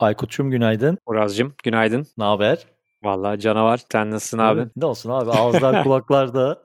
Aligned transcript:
Aykut'cum 0.00 0.50
günaydın. 0.50 0.98
Uraz'cığım 1.06 1.54
günaydın. 1.64 2.06
Ne 2.18 2.24
haber? 2.24 2.58
Vallahi 3.02 3.40
canavar. 3.40 3.80
Sen 3.92 4.10
nasılsın 4.10 4.38
abi? 4.38 4.66
Ne 4.76 4.84
olsun 4.84 5.10
abi 5.10 5.30
ağızlar 5.30 5.82
kulaklarda. 5.84 6.62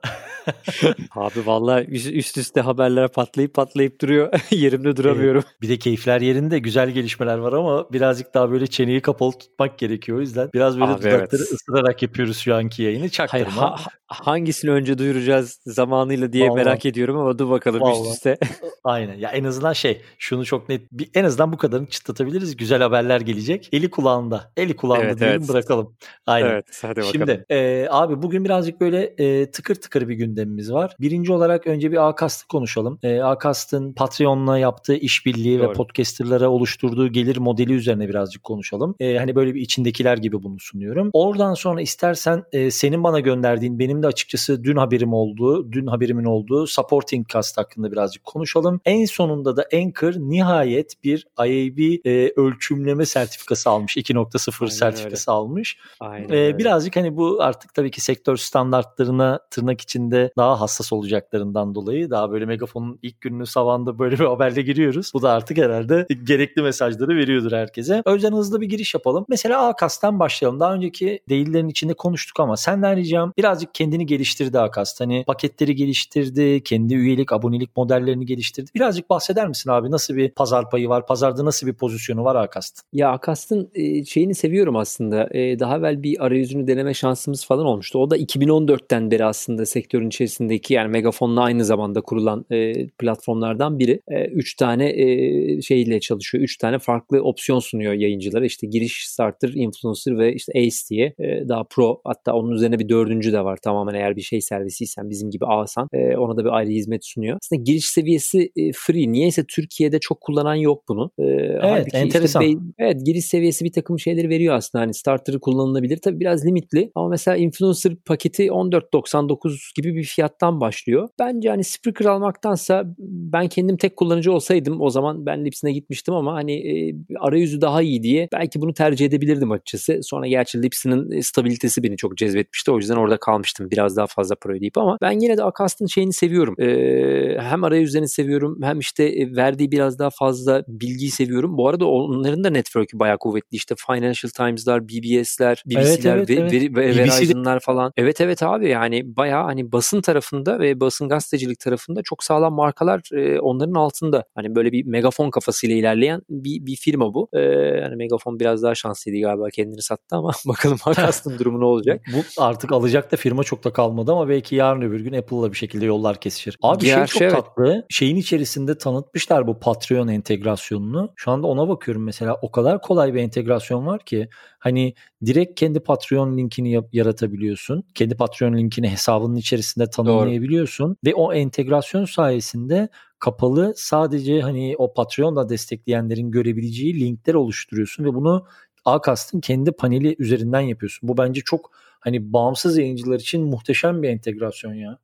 Abi 1.14 1.46
vallahi 1.46 1.84
üst 1.90 2.38
üste 2.38 2.60
haberler 2.60 3.08
patlayıp 3.08 3.54
patlayıp 3.54 4.00
duruyor. 4.00 4.32
Yerimde 4.50 4.96
duramıyorum. 4.96 5.42
Evet, 5.46 5.62
bir 5.62 5.68
de 5.68 5.78
keyifler 5.78 6.20
yerinde 6.20 6.58
güzel 6.58 6.90
gelişmeler 6.90 7.38
var 7.38 7.52
ama 7.52 7.92
birazcık 7.92 8.34
daha 8.34 8.50
böyle 8.50 8.66
çeneyi 8.66 9.00
kapalı 9.00 9.32
tutmak 9.32 9.78
gerekiyor. 9.78 10.18
O 10.18 10.20
yüzden 10.20 10.50
biraz 10.54 10.80
böyle 10.80 10.92
Abi 10.92 11.00
dudakları 11.00 11.42
evet. 11.42 11.52
ısırarak 11.52 12.02
yapıyoruz 12.02 12.38
şu 12.38 12.54
anki 12.54 12.82
yayını. 12.82 13.08
Çaktırma. 13.08 13.44
Hayır, 13.46 13.56
ha, 13.56 13.76
hangisini 14.06 14.70
önce 14.70 14.98
duyuracağız 14.98 15.60
zamanıyla 15.66 16.32
diye 16.32 16.48
Vallahi. 16.48 16.64
merak 16.64 16.86
ediyorum 16.86 17.16
ama 17.16 17.38
dur 17.38 17.50
bakalım 17.50 17.80
Vallahi. 17.80 18.02
üst 18.02 18.14
üste. 18.14 18.38
Aynen. 18.84 19.14
Ya 19.14 19.30
en 19.30 19.44
azından 19.44 19.72
şey 19.72 20.02
şunu 20.18 20.44
çok 20.44 20.68
net 20.68 20.92
bir, 20.92 21.08
en 21.14 21.24
azından 21.24 21.52
bu 21.52 21.56
kadarını 21.56 21.86
çıtlatabiliriz. 21.86 22.56
Güzel 22.56 22.82
haberler 22.82 23.20
gelecek. 23.20 23.68
Eli 23.72 23.90
kulağında. 23.90 24.52
Eli 24.56 24.76
kulağında 24.76 25.04
evet, 25.04 25.20
diyelim 25.20 25.36
evet. 25.38 25.48
bırakalım. 25.48 25.96
Aynen. 26.26 26.48
Evet 26.48 26.78
hadi 26.82 26.96
bakalım. 26.96 27.12
Şimdi 27.12 27.44
e, 27.50 27.86
abi 27.90 28.22
bugün 28.22 28.44
birazcık 28.44 28.80
böyle 28.80 29.14
e, 29.18 29.50
tıkır 29.50 29.74
tıkır 29.74 30.08
bir 30.08 30.14
gündemimiz 30.36 30.72
var. 30.72 30.96
Birinci 31.00 31.32
olarak 31.32 31.66
önce 31.66 31.92
bir 31.92 32.08
Akast'ı 32.08 32.48
konuşalım. 32.48 32.98
E, 33.02 33.20
Akast'ın 33.20 33.92
Patreon'la 33.92 34.58
yaptığı 34.58 34.94
işbirliği 34.94 35.60
ve 35.60 35.72
podcasterlara 35.72 36.48
oluşturduğu 36.48 37.08
gelir 37.08 37.36
modeli 37.36 37.72
üzerine 37.72 38.08
birazcık 38.08 38.42
konuşalım. 38.44 38.94
E, 39.00 39.18
hani 39.18 39.34
böyle 39.34 39.54
bir 39.54 39.60
içindekiler 39.60 40.18
gibi 40.18 40.42
bunu 40.42 40.56
sunuyorum. 40.58 41.10
Oradan 41.12 41.54
sonra 41.54 41.80
istersen 41.80 42.44
e, 42.52 42.70
senin 42.70 43.04
bana 43.04 43.20
gönderdiğin 43.20 43.78
benim 43.78 44.02
de 44.02 44.06
açıkçası 44.06 44.64
dün 44.64 44.76
haberim 44.76 45.12
olduğu, 45.12 45.72
dün 45.72 45.86
haberimin 45.86 46.24
olduğu 46.24 46.66
Supporting 46.66 47.28
Cast 47.28 47.58
hakkında 47.58 47.92
birazcık 47.92 48.24
konuşalım. 48.24 48.80
En 48.84 49.04
sonunda 49.04 49.56
da 49.56 49.66
Anchor 49.74 50.12
nihayet 50.16 51.04
bir 51.04 51.26
IAB 51.38 52.06
e, 52.06 52.32
ölçümleme 52.36 53.06
sertifikası 53.06 53.70
almış. 53.70 53.96
2.0 53.96 54.70
sertifikası 54.70 55.30
öyle. 55.30 55.36
almış. 55.36 55.78
Aynen 56.00 56.28
e, 56.28 56.58
birazcık 56.58 56.96
hani 56.96 57.16
bu 57.16 57.42
artık 57.42 57.74
tabii 57.74 57.90
ki 57.90 58.00
sektör 58.00 58.36
standartlarına 58.36 59.40
tırnak 59.50 59.80
içinde 59.80 60.25
daha 60.38 60.60
hassas 60.60 60.92
olacaklarından 60.92 61.74
dolayı 61.74 62.10
daha 62.10 62.30
böyle 62.30 62.46
Megafon'un 62.46 62.98
ilk 63.02 63.20
gününü 63.20 63.46
savanda 63.46 63.98
böyle 63.98 64.18
bir 64.18 64.24
haberle 64.24 64.62
giriyoruz. 64.62 65.10
Bu 65.14 65.22
da 65.22 65.30
artık 65.30 65.58
herhalde 65.58 66.06
gerekli 66.24 66.62
mesajları 66.62 67.16
veriyordur 67.16 67.52
herkese. 67.52 68.02
O 68.04 68.14
yüzden 68.14 68.32
hızlı 68.32 68.60
bir 68.60 68.66
giriş 68.66 68.94
yapalım. 68.94 69.24
Mesela 69.28 69.66
Akas'tan 69.66 70.18
başlayalım. 70.18 70.60
Daha 70.60 70.74
önceki 70.74 71.20
değillerin 71.28 71.68
içinde 71.68 71.94
konuştuk 71.94 72.40
ama 72.40 72.56
senden 72.56 72.96
ricam 72.96 73.32
birazcık 73.36 73.74
kendini 73.74 74.06
geliştirdi 74.06 74.60
Akas. 74.60 75.00
Hani 75.00 75.24
paketleri 75.26 75.74
geliştirdi, 75.74 76.62
kendi 76.62 76.94
üyelik, 76.94 77.32
abonelik 77.32 77.76
modellerini 77.76 78.26
geliştirdi. 78.26 78.70
Birazcık 78.74 79.10
bahseder 79.10 79.48
misin 79.48 79.70
abi? 79.70 79.90
Nasıl 79.90 80.16
bir 80.16 80.30
pazar 80.30 80.70
payı 80.70 80.88
var? 80.88 81.06
Pazarda 81.06 81.44
nasıl 81.44 81.66
bir 81.66 81.74
pozisyonu 81.74 82.24
var 82.24 82.36
Akas'ın? 82.36 82.76
Ya 82.92 83.10
Akas'ın 83.10 83.70
şeyini 84.04 84.34
seviyorum 84.34 84.76
aslında. 84.76 85.28
Daha 85.34 85.76
evvel 85.76 86.02
bir 86.02 86.24
arayüzünü 86.24 86.66
deneme 86.66 86.94
şansımız 86.94 87.46
falan 87.46 87.66
olmuştu. 87.66 87.98
O 87.98 88.10
da 88.10 88.16
2014'ten 88.16 89.10
beri 89.10 89.24
aslında 89.24 89.66
sektörün 89.66 90.10
içerisindeki 90.16 90.74
yani 90.74 90.90
Megafon'la 90.90 91.42
aynı 91.42 91.64
zamanda 91.64 92.00
kurulan 92.00 92.44
e, 92.50 92.86
platformlardan 92.88 93.78
biri. 93.78 94.00
E, 94.08 94.24
üç 94.24 94.56
tane 94.56 94.88
e, 94.88 95.62
şeyle 95.62 96.00
çalışıyor. 96.00 96.44
Üç 96.44 96.56
tane 96.56 96.78
farklı 96.78 97.22
opsiyon 97.22 97.58
sunuyor 97.58 97.92
yayıncılara. 97.92 98.44
İşte 98.44 98.66
giriş, 98.66 99.08
starter, 99.08 99.48
influencer 99.48 100.18
ve 100.18 100.34
işte 100.34 100.52
ace 100.56 100.76
diye. 100.90 101.14
E, 101.18 101.48
daha 101.48 101.64
pro 101.64 102.00
hatta 102.04 102.32
onun 102.32 102.50
üzerine 102.50 102.78
bir 102.78 102.88
dördüncü 102.88 103.32
de 103.32 103.44
var. 103.44 103.58
Tamamen 103.62 103.94
eğer 103.94 104.16
bir 104.16 104.22
şey 104.22 104.40
servisiysen 104.40 105.10
bizim 105.10 105.30
gibi 105.30 105.46
alsan 105.46 105.88
e, 105.92 106.16
ona 106.16 106.36
da 106.36 106.44
bir 106.44 106.56
ayrı 106.56 106.70
hizmet 106.70 107.06
sunuyor. 107.06 107.38
Aslında 107.42 107.62
giriş 107.62 107.84
seviyesi 107.84 108.50
e, 108.56 108.72
free. 108.74 109.12
Niyeyse 109.12 109.44
Türkiye'de 109.48 109.98
çok 110.00 110.20
kullanan 110.20 110.54
yok 110.54 110.82
bunu. 110.88 111.10
E, 111.18 111.24
evet 111.62 111.94
enteresan. 111.94 112.42
Işte, 112.42 112.60
evet 112.78 113.06
giriş 113.06 113.24
seviyesi 113.24 113.64
bir 113.64 113.72
takım 113.72 113.98
şeyleri 113.98 114.28
veriyor 114.28 114.54
aslında. 114.54 114.82
Hani 114.82 114.94
starter'ı 114.94 115.40
kullanılabilir. 115.40 115.96
Tabii 115.96 116.20
biraz 116.20 116.46
limitli 116.46 116.90
ama 116.94 117.08
mesela 117.08 117.36
influencer 117.36 117.96
paketi 117.96 118.46
14.99 118.46 119.76
gibi 119.76 119.94
bir 119.94 120.05
fiyattan 120.06 120.60
başlıyor. 120.60 121.08
Bence 121.18 121.48
hani 121.48 121.64
Spreaker 121.64 122.04
almaktansa 122.04 122.84
ben 122.98 123.48
kendim 123.48 123.76
tek 123.76 123.96
kullanıcı 123.96 124.32
olsaydım 124.32 124.80
o 124.80 124.90
zaman 124.90 125.26
ben 125.26 125.44
Lips'ine 125.44 125.72
gitmiştim 125.72 126.14
ama 126.14 126.34
hani 126.34 126.52
e, 126.52 126.94
arayüzü 127.20 127.60
daha 127.60 127.82
iyi 127.82 128.02
diye 128.02 128.28
belki 128.32 128.60
bunu 128.60 128.74
tercih 128.74 129.06
edebilirdim 129.06 129.52
açıkçası. 129.52 129.98
Sonra 130.02 130.26
gerçi 130.26 130.62
Lips'inin 130.62 131.10
e, 131.10 131.22
stabilitesi 131.22 131.82
beni 131.82 131.96
çok 131.96 132.16
cezbetmişti. 132.16 132.70
O 132.70 132.76
yüzden 132.76 132.96
orada 132.96 133.16
kalmıştım 133.16 133.70
biraz 133.70 133.96
daha 133.96 134.06
fazla 134.06 134.34
pro 134.34 134.60
deyip 134.60 134.78
ama 134.78 134.96
ben 135.02 135.20
yine 135.20 135.36
de 135.36 135.42
Akast'ın 135.42 135.86
şeyini 135.86 136.12
seviyorum. 136.12 136.54
Ee, 136.60 137.38
hem 137.40 137.64
arayüzlerini 137.64 138.08
seviyorum 138.08 138.58
hem 138.62 138.78
işte 138.78 139.04
e, 139.04 139.36
verdiği 139.36 139.70
biraz 139.70 139.98
daha 139.98 140.10
fazla 140.10 140.64
bilgiyi 140.68 141.10
seviyorum. 141.10 141.56
Bu 141.56 141.68
arada 141.68 141.86
onların 141.86 142.44
da 142.44 142.50
network'ü 142.50 142.98
bayağı 142.98 143.18
kuvvetli. 143.18 143.56
İşte 143.56 143.74
Financial 143.86 144.30
Times'lar, 144.36 144.88
BBS'ler, 144.88 145.62
BBC'ler 145.66 146.16
evet, 146.16 146.30
evet, 146.30 146.52
ve, 146.52 146.56
evet. 146.56 146.76
ve, 146.76 146.96
Verizon'lar 146.96 147.60
falan. 147.60 147.92
Evet 147.96 148.20
evet 148.20 148.42
abi 148.42 148.68
yani 148.68 149.16
bayağı 149.16 149.44
hani 149.44 149.72
basın 149.72 149.95
tarafında 150.00 150.58
ve 150.58 150.80
basın 150.80 151.08
gazetecilik 151.08 151.60
tarafında 151.60 152.02
çok 152.02 152.24
sağlam 152.24 152.54
markalar 152.54 153.00
e, 153.12 153.40
onların 153.40 153.74
altında. 153.74 154.24
Hani 154.34 154.54
böyle 154.54 154.72
bir 154.72 154.84
megafon 154.84 155.30
kafasıyla 155.30 155.76
ilerleyen 155.76 156.22
bir, 156.30 156.66
bir 156.66 156.76
firma 156.76 157.14
bu. 157.14 157.28
E, 157.32 157.40
yani 157.82 157.96
megafon 157.96 158.40
biraz 158.40 158.62
daha 158.62 158.74
şanslıydı 158.74 159.20
galiba 159.20 159.48
kendini 159.50 159.82
sattı 159.82 160.16
ama 160.16 160.32
bakalım 160.46 160.78
Hakas'ın 160.82 161.38
durumu 161.38 161.60
ne 161.60 161.64
olacak. 161.64 162.02
bu 162.14 162.42
artık 162.42 162.72
alacak 162.72 163.12
da 163.12 163.16
firma 163.16 163.44
çok 163.44 163.64
da 163.64 163.72
kalmadı 163.72 164.12
ama 164.12 164.28
belki 164.28 164.56
yarın 164.56 164.82
öbür 164.82 165.00
gün 165.00 165.12
Apple'la 165.12 165.52
bir 165.52 165.56
şekilde 165.56 165.86
yollar 165.86 166.20
kesişir. 166.20 166.56
Abi 166.62 166.84
şey 166.84 166.94
Gerçi 166.94 167.18
şey 167.18 167.28
çok 167.28 167.38
evet. 167.38 167.44
tatlı. 167.44 167.86
Şeyin 167.88 168.16
içerisinde 168.16 168.78
tanıtmışlar 168.78 169.46
bu 169.46 169.58
Patreon 169.58 170.08
entegrasyonunu. 170.08 171.12
Şu 171.16 171.30
anda 171.30 171.46
ona 171.46 171.68
bakıyorum 171.68 172.04
mesela 172.04 172.38
o 172.42 172.50
kadar 172.50 172.82
kolay 172.82 173.14
bir 173.14 173.20
entegrasyon 173.20 173.86
var 173.86 174.04
ki 174.04 174.28
hani 174.58 174.94
direkt 175.26 175.60
kendi 175.60 175.80
Patreon 175.80 176.38
linkini 176.38 176.82
yaratabiliyorsun. 176.92 177.84
Kendi 177.94 178.16
Patreon 178.16 178.56
linkini 178.56 178.88
hesabının 178.88 179.36
içerisinde 179.36 179.90
tanımlayabiliyorsun 179.90 180.88
Doğru. 180.88 180.96
ve 181.06 181.14
o 181.14 181.34
entegrasyon 181.34 182.04
sayesinde 182.04 182.88
kapalı 183.18 183.74
sadece 183.76 184.40
hani 184.40 184.74
o 184.78 184.94
Patreon'da 184.94 185.48
destekleyenlerin 185.48 186.30
görebileceği 186.30 187.00
linkler 187.00 187.34
oluşturuyorsun 187.34 188.04
ve 188.04 188.14
bunu 188.14 188.46
Acast'ın 188.84 189.40
kendi 189.40 189.72
paneli 189.72 190.16
üzerinden 190.18 190.60
yapıyorsun. 190.60 191.08
Bu 191.08 191.16
bence 191.16 191.40
çok 191.44 191.70
hani 192.00 192.32
bağımsız 192.32 192.78
yayıncılar 192.78 193.20
için 193.20 193.42
muhteşem 193.42 194.02
bir 194.02 194.08
entegrasyon 194.08 194.74
ya. 194.74 194.98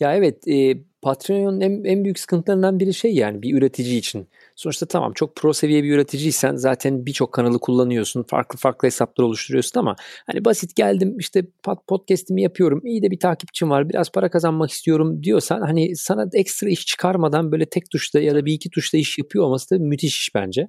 Ya 0.00 0.16
evet 0.16 0.48
e, 0.48 0.84
Patreon'un 1.04 1.60
en, 1.60 1.84
en 1.84 2.04
büyük 2.04 2.18
sıkıntılarından 2.18 2.80
biri 2.80 2.94
şey 2.94 3.14
yani 3.14 3.42
bir 3.42 3.58
üretici 3.58 3.98
için. 3.98 4.28
Sonuçta 4.56 4.86
tamam 4.86 5.12
çok 5.12 5.36
pro 5.36 5.52
seviye 5.52 5.82
bir 5.82 5.94
üreticiysen 5.94 6.56
zaten 6.56 7.06
birçok 7.06 7.32
kanalı 7.32 7.58
kullanıyorsun. 7.58 8.22
Farklı 8.22 8.58
farklı 8.58 8.86
hesaplar 8.86 9.24
oluşturuyorsun 9.24 9.80
ama 9.80 9.96
hani 10.26 10.44
basit 10.44 10.76
geldim 10.76 11.18
işte 11.18 11.46
podcast'imi 11.86 12.42
yapıyorum. 12.42 12.80
İyi 12.84 13.02
de 13.02 13.10
bir 13.10 13.18
takipçim 13.18 13.70
var. 13.70 13.88
Biraz 13.88 14.12
para 14.12 14.28
kazanmak 14.28 14.70
istiyorum 14.70 15.22
diyorsan 15.22 15.60
hani 15.60 15.96
sana 15.96 16.26
ekstra 16.32 16.68
iş 16.68 16.86
çıkarmadan 16.86 17.52
böyle 17.52 17.66
tek 17.66 17.90
tuşta 17.90 18.20
ya 18.20 18.34
da 18.34 18.44
bir 18.44 18.52
iki 18.52 18.70
tuşta 18.70 18.98
iş 18.98 19.18
yapıyor 19.18 19.44
olması 19.44 19.70
da 19.70 19.78
müthiş 19.78 20.20
iş 20.20 20.34
bence. 20.34 20.68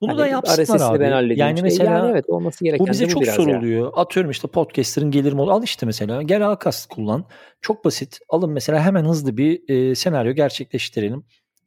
Bunu 0.00 0.10
hani 0.10 0.18
da 0.18 0.26
yapsınlar 0.26 0.90
abi. 0.90 1.00
Ben 1.00 1.12
halledeyim. 1.12 1.40
Yani 1.40 1.52
işte. 1.52 1.62
mesela 1.62 1.92
yani 1.92 2.10
evet 2.10 2.24
olması 2.28 2.64
gereken 2.64 2.86
bu 2.86 2.90
bize 2.90 3.06
bu 3.06 3.10
çok 3.10 3.26
soruluyor. 3.26 3.84
Ya. 3.84 3.88
Atıyorum 3.88 4.30
işte 4.30 4.48
podcaster'ın 4.48 5.10
gelir 5.10 5.32
modu. 5.32 5.50
Al 5.50 5.62
işte 5.62 5.86
mesela 5.86 6.22
gel 6.22 6.50
Akast 6.50 6.88
kullan. 6.88 7.24
Çok 7.60 7.84
basit. 7.84 8.18
Alın 8.28 8.50
mesela 8.50 8.82
hemen 8.82 9.04
hızlı 9.04 9.36
bir 9.36 9.68
e, 9.68 9.94
senaryo 9.94 10.32
gerçekleştirelim. 10.32 11.24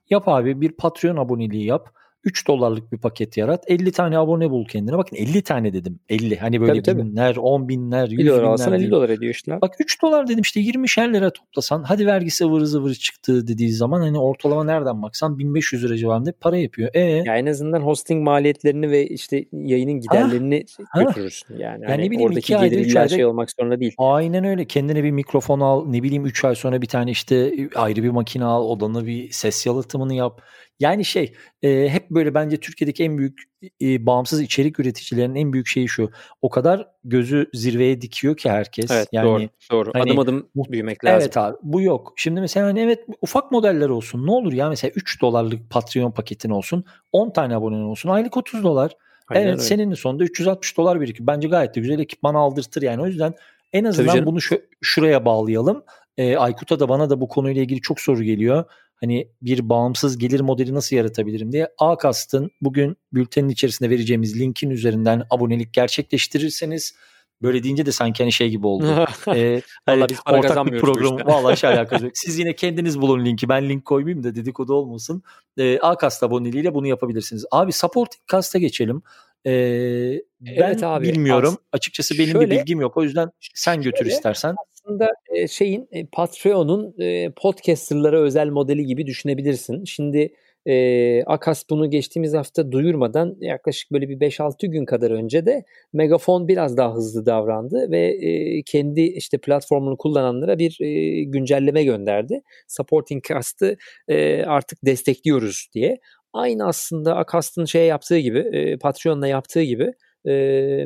Yap 0.09 0.27
abi 0.27 0.61
bir 0.61 0.71
Patreon 0.71 1.17
aboneliği 1.17 1.65
yap. 1.65 1.98
3 2.23 2.47
dolarlık 2.47 2.91
bir 2.91 2.97
paket 2.97 3.37
yarat. 3.37 3.63
50 3.67 3.91
tane 3.91 4.17
abone 4.17 4.49
bul 4.49 4.65
kendine. 4.65 4.97
Bakın 4.97 5.15
50 5.15 5.41
tane 5.41 5.73
dedim. 5.73 5.99
50. 6.09 6.37
Hani 6.37 6.61
böyle 6.61 6.81
tabii, 6.81 7.03
binler, 7.03 7.33
tabii. 7.33 7.39
10 7.39 7.69
binler, 7.69 8.07
100 8.07 8.19
binler. 8.19 8.43
Alsan 8.43 8.73
50 8.73 8.91
dolar 8.91 9.09
ediyor 9.09 9.33
işte. 9.33 9.61
Bak 9.61 9.75
3 9.79 10.01
dolar 10.01 10.27
dedim 10.27 10.41
işte 10.41 10.59
20 10.59 10.87
lira 10.87 11.33
toplasan. 11.33 11.83
Hadi 11.83 12.05
vergisi 12.05 12.45
ıvır 12.45 12.61
zıvır 12.61 12.93
çıktı 12.93 13.47
dediği 13.47 13.71
zaman 13.71 14.01
hani 14.01 14.19
ortalama 14.19 14.63
nereden 14.63 15.01
baksan 15.01 15.39
1500 15.39 15.83
lira 15.83 15.97
civarında 15.97 16.33
para 16.39 16.57
yapıyor. 16.57 16.89
E 16.93 16.99
ya 16.99 17.37
en 17.37 17.45
azından 17.45 17.81
hosting 17.81 18.23
maliyetlerini 18.23 18.91
ve 18.91 19.07
işte 19.07 19.45
yayının 19.51 19.99
giderlerini 19.99 20.65
ha, 20.89 21.03
götürürsün. 21.03 21.57
Yani, 21.57 21.63
yani 21.63 21.85
hani 21.85 22.03
ne 22.03 22.11
bileyim 22.11 22.29
oradaki 22.29 22.53
2 22.53 22.57
ayda 22.57 22.75
3 22.75 22.95
ayda 22.95 23.07
şey 23.07 23.25
olmak 23.25 23.51
zorunda 23.51 23.79
değil. 23.79 23.93
Aynen 23.97 24.43
öyle. 24.43 24.65
Kendine 24.65 25.03
bir 25.03 25.11
mikrofon 25.11 25.59
al. 25.59 25.85
Ne 25.85 26.03
bileyim 26.03 26.25
3 26.25 26.45
ay 26.45 26.55
sonra 26.55 26.81
bir 26.81 26.87
tane 26.87 27.11
işte 27.11 27.53
ayrı 27.75 28.03
bir 28.03 28.09
makine 28.09 28.45
al. 28.45 28.65
Odana 28.69 29.05
bir 29.05 29.31
ses 29.31 29.65
yalıtımını 29.65 30.13
yap. 30.13 30.41
Yani 30.79 31.05
şey 31.05 31.33
e, 31.61 31.89
hep 31.89 32.09
böyle 32.09 32.33
bence 32.33 32.57
Türkiye'deki 32.57 33.03
en 33.03 33.17
büyük 33.17 33.43
e, 33.81 34.05
bağımsız 34.05 34.41
içerik 34.41 34.79
üreticilerinin 34.79 35.35
en 35.35 35.53
büyük 35.53 35.67
şeyi 35.67 35.87
şu. 35.87 36.11
O 36.41 36.49
kadar 36.49 36.87
gözü 37.03 37.49
zirveye 37.53 38.01
dikiyor 38.01 38.37
ki 38.37 38.49
herkes. 38.49 38.91
Evet 38.91 39.07
yani, 39.11 39.25
doğru. 39.25 39.49
doğru. 39.71 39.91
Hani, 39.93 40.03
adım 40.03 40.19
adım 40.19 40.49
büyümek 40.55 41.05
lazım. 41.05 41.21
Evet 41.21 41.37
abi 41.37 41.57
bu 41.63 41.81
yok. 41.81 42.13
Şimdi 42.15 42.41
mesela 42.41 42.67
hani 42.67 42.79
evet 42.79 42.99
ufak 43.21 43.51
modeller 43.51 43.89
olsun. 43.89 44.27
Ne 44.27 44.31
olur 44.31 44.53
ya 44.53 44.69
mesela 44.69 44.91
3 44.95 45.21
dolarlık 45.21 45.69
Patreon 45.69 46.11
paketin 46.11 46.49
olsun. 46.49 46.85
10 47.11 47.29
tane 47.29 47.55
abonen 47.55 47.81
olsun. 47.81 48.09
Aylık 48.09 48.37
30 48.37 48.63
dolar. 48.63 48.91
Aynen 49.27 49.41
evet 49.41 49.53
öyle. 49.53 49.61
senin 49.61 49.93
sonunda 49.93 50.23
360 50.23 50.77
dolar 50.77 51.01
birikiyor. 51.01 51.27
Bence 51.27 51.47
gayet 51.47 51.75
de 51.75 51.79
güzel 51.79 51.99
ekipman 51.99 52.35
aldırtır 52.35 52.81
yani. 52.81 53.01
O 53.01 53.07
yüzden 53.07 53.33
en 53.73 53.83
azından 53.83 54.25
bunu 54.25 54.41
şu, 54.41 54.61
şuraya 54.81 55.25
bağlayalım. 55.25 55.83
E, 56.17 56.37
Aykut'a 56.37 56.79
da 56.79 56.89
bana 56.89 57.09
da 57.09 57.21
bu 57.21 57.27
konuyla 57.27 57.61
ilgili 57.61 57.81
çok 57.81 57.99
soru 57.99 58.23
geliyor 58.23 58.65
hani 59.01 59.27
bir 59.41 59.69
bağımsız 59.69 60.17
gelir 60.17 60.39
modeli 60.39 60.73
nasıl 60.73 60.95
yaratabilirim 60.95 61.51
diye 61.51 61.69
Akast'ın 61.77 62.51
bugün 62.61 62.97
bültenin 63.13 63.49
içerisinde 63.49 63.89
vereceğimiz 63.89 64.39
linkin 64.39 64.69
üzerinden 64.69 65.23
abonelik 65.29 65.73
gerçekleştirirseniz 65.73 66.93
Böyle 67.41 67.63
deyince 67.63 67.85
de 67.85 67.91
sanki 67.91 68.23
hani 68.23 68.31
şey 68.31 68.49
gibi 68.49 68.67
oldu. 68.67 69.07
ee, 69.27 69.61
hani 69.85 70.05
biz 70.09 70.17
ortak 70.31 70.65
bir 70.65 70.79
program. 70.79 71.17
Işte. 71.17 71.31
Vallahi 71.31 71.55
hiç 71.55 71.63
alakası 71.63 72.05
yok. 72.05 72.11
Siz 72.17 72.39
yine 72.39 72.55
kendiniz 72.55 73.01
bulun 73.01 73.25
linki. 73.25 73.49
Ben 73.49 73.69
link 73.69 73.85
koymayayım 73.85 74.23
da 74.23 74.35
dedikodu 74.35 74.73
olmasın. 74.73 75.23
Ee, 75.57 75.79
Akast 75.79 76.23
aboneliğiyle 76.23 76.73
bunu 76.73 76.87
yapabilirsiniz. 76.87 77.45
Abi 77.51 77.71
supporting 77.71 78.23
cast'a 78.31 78.59
geçelim. 78.59 79.01
Ee, 79.45 80.21
ben 80.41 80.53
evet 80.55 80.83
abi, 80.83 81.07
bilmiyorum. 81.07 81.53
As- 81.53 81.59
Açıkçası 81.71 82.17
benim 82.17 82.31
şöyle, 82.31 82.51
bir 82.51 82.59
bilgim 82.59 82.81
yok. 82.81 82.97
O 82.97 83.03
yüzden 83.03 83.29
sen 83.53 83.81
götür 83.81 83.97
şöyle, 83.97 84.11
istersen. 84.11 84.55
Aslında 84.73 85.09
şeyin 85.49 85.89
Patreon'un 86.11 86.95
podcasterlara 87.31 88.19
özel 88.19 88.49
modeli 88.49 88.85
gibi 88.85 89.07
düşünebilirsin. 89.07 89.83
Şimdi 89.85 90.33
e, 90.65 91.23
Akas 91.23 91.63
bunu 91.69 91.89
geçtiğimiz 91.89 92.33
hafta 92.33 92.71
duyurmadan 92.71 93.35
yaklaşık 93.39 93.91
böyle 93.91 94.09
bir 94.09 94.19
5-6 94.19 94.67
gün 94.67 94.85
kadar 94.85 95.11
önce 95.11 95.45
de 95.45 95.63
Megafon 95.93 96.47
biraz 96.47 96.77
daha 96.77 96.93
hızlı 96.93 97.25
davrandı 97.25 97.91
ve 97.91 97.99
e, 97.99 98.61
kendi 98.63 99.01
işte 99.01 99.37
platformunu 99.37 99.97
kullananlara 99.97 100.59
bir 100.59 100.77
e, 100.81 101.23
güncelleme 101.23 101.83
gönderdi. 101.83 102.41
Supporting 102.67 103.23
Cast'ı 103.27 103.77
e, 104.07 104.43
artık 104.43 104.85
destekliyoruz 104.85 105.67
diye. 105.73 105.97
Aynı 106.33 106.67
aslında 106.67 107.15
Akast'ın 107.15 107.65
şey 107.65 107.87
yaptığı 107.87 108.17
gibi, 108.17 108.39
e, 108.39 108.77
Patreon'la 108.77 109.27
yaptığı 109.27 109.61
gibi 109.61 109.91
e, 110.25 110.31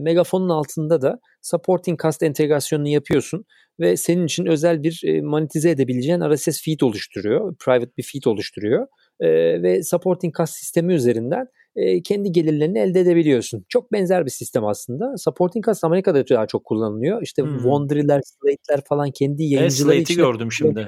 Megafon'un 0.01 0.49
altında 0.49 1.01
da 1.01 1.19
Supporting 1.41 2.03
Cast 2.03 2.23
entegrasyonunu 2.23 2.87
yapıyorsun 2.87 3.45
ve 3.79 3.97
senin 3.97 4.25
için 4.25 4.45
özel 4.45 4.83
bir 4.83 5.01
e, 5.05 5.21
monetize 5.21 5.69
edebileceğin 5.69 6.21
RSS 6.33 6.63
feed 6.63 6.79
oluşturuyor. 6.81 7.55
Private 7.55 7.91
bir 7.97 8.03
feed 8.03 8.23
oluşturuyor 8.25 8.87
e, 9.19 9.29
ve 9.63 9.83
supporting 9.83 10.35
cost 10.37 10.53
sistemi 10.53 10.93
üzerinden 10.93 11.45
e, 11.75 12.01
kendi 12.01 12.31
gelirlerini 12.31 12.79
elde 12.79 12.99
edebiliyorsun. 12.99 13.65
Çok 13.69 13.91
benzer 13.91 14.25
bir 14.25 14.31
sistem 14.31 14.65
aslında. 14.65 15.17
Supporting 15.17 15.65
cost 15.65 15.83
Amerika'da 15.83 16.27
daha 16.29 16.47
çok 16.47 16.65
kullanılıyor. 16.65 17.21
İşte 17.21 17.41
hmm. 17.41 17.57
Wondery'ler, 17.57 18.21
Slate'ler 18.23 18.83
falan 18.89 19.11
kendi 19.11 19.43
yayıncıları 19.43 19.95
evet, 19.95 20.07
Slate'i 20.07 20.17
gördüm 20.17 20.51
şimdi. 20.51 20.85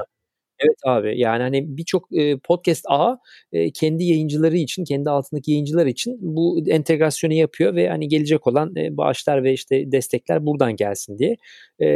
Evet 0.59 0.77
abi 0.85 1.19
yani 1.19 1.41
hani 1.43 1.77
birçok 1.77 2.07
e, 2.17 2.37
podcast 2.37 2.85
ağı 2.87 3.17
e, 3.51 3.71
kendi 3.71 4.03
yayıncıları 4.03 4.57
için, 4.57 4.83
kendi 4.83 5.09
altındaki 5.09 5.51
yayıncılar 5.51 5.85
için 5.85 6.17
bu 6.21 6.63
entegrasyonu 6.67 7.33
yapıyor 7.33 7.75
ve 7.75 7.89
hani 7.89 8.07
gelecek 8.07 8.47
olan 8.47 8.75
e, 8.75 8.97
bağışlar 8.97 9.43
ve 9.43 9.53
işte 9.53 9.91
destekler 9.91 10.45
buradan 10.45 10.75
gelsin 10.75 11.17
diye. 11.17 11.37
E, 11.81 11.87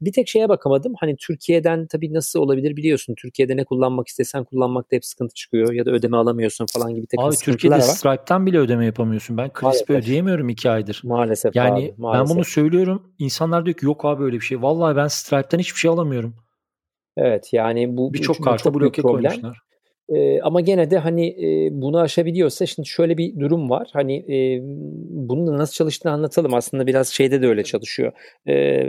bir 0.00 0.12
tek 0.12 0.28
şeye 0.28 0.48
bakamadım. 0.48 0.92
Hani 1.00 1.16
Türkiye'den 1.16 1.86
tabii 1.86 2.12
nasıl 2.12 2.40
olabilir 2.40 2.76
biliyorsun. 2.76 3.14
Türkiye'de 3.14 3.56
ne 3.56 3.64
kullanmak 3.64 4.08
istesen 4.08 4.44
kullanmakta 4.44 4.96
hep 4.96 5.04
sıkıntı 5.04 5.34
çıkıyor 5.34 5.72
ya 5.72 5.86
da 5.86 5.90
ödeme 5.90 6.16
alamıyorsun 6.16 6.66
falan 6.72 6.94
gibi 6.94 7.06
takım 7.06 7.24
Abi 7.24 7.36
Türkiye'de 7.36 7.76
var. 7.76 7.80
Stripe'tan 7.80 8.46
bile 8.46 8.58
ödeme 8.58 8.86
yapamıyorsun. 8.86 9.36
Ben 9.36 9.50
Crisp'i 9.60 9.92
ödeyemiyorum 9.92 10.48
iki 10.48 10.70
aydır. 10.70 11.00
Maalesef 11.04 11.56
Yani 11.56 11.84
abi, 11.84 11.94
maalesef. 11.98 12.28
ben 12.28 12.36
bunu 12.36 12.44
söylüyorum. 12.44 13.14
İnsanlar 13.18 13.66
diyor 13.66 13.76
ki 13.76 13.86
yok 13.86 14.04
abi 14.04 14.24
öyle 14.24 14.36
bir 14.36 14.44
şey. 14.44 14.62
Vallahi 14.62 14.96
ben 14.96 15.08
Stripe'tan 15.08 15.58
hiçbir 15.58 15.78
şey 15.78 15.90
alamıyorum. 15.90 16.43
Evet 17.16 17.52
yani 17.52 17.96
bu 17.96 18.14
birçok 18.14 18.44
karta 18.44 18.74
bloke 18.74 19.02
koymuşlar. 19.02 19.63
E, 20.08 20.40
ama 20.40 20.60
gene 20.60 20.90
de 20.90 20.98
hani 20.98 21.26
e, 21.28 21.68
bunu 21.72 22.00
aşabiliyorsa 22.00 22.66
şimdi 22.66 22.88
şöyle 22.88 23.18
bir 23.18 23.40
durum 23.40 23.70
var. 23.70 23.88
Hani 23.92 24.16
e, 24.16 24.60
bunun 25.10 25.46
da 25.46 25.58
nasıl 25.58 25.72
çalıştığını 25.72 26.12
anlatalım. 26.12 26.54
Aslında 26.54 26.86
biraz 26.86 27.08
şeyde 27.08 27.42
de 27.42 27.46
öyle 27.46 27.64
çalışıyor. 27.64 28.12
E, 28.48 28.84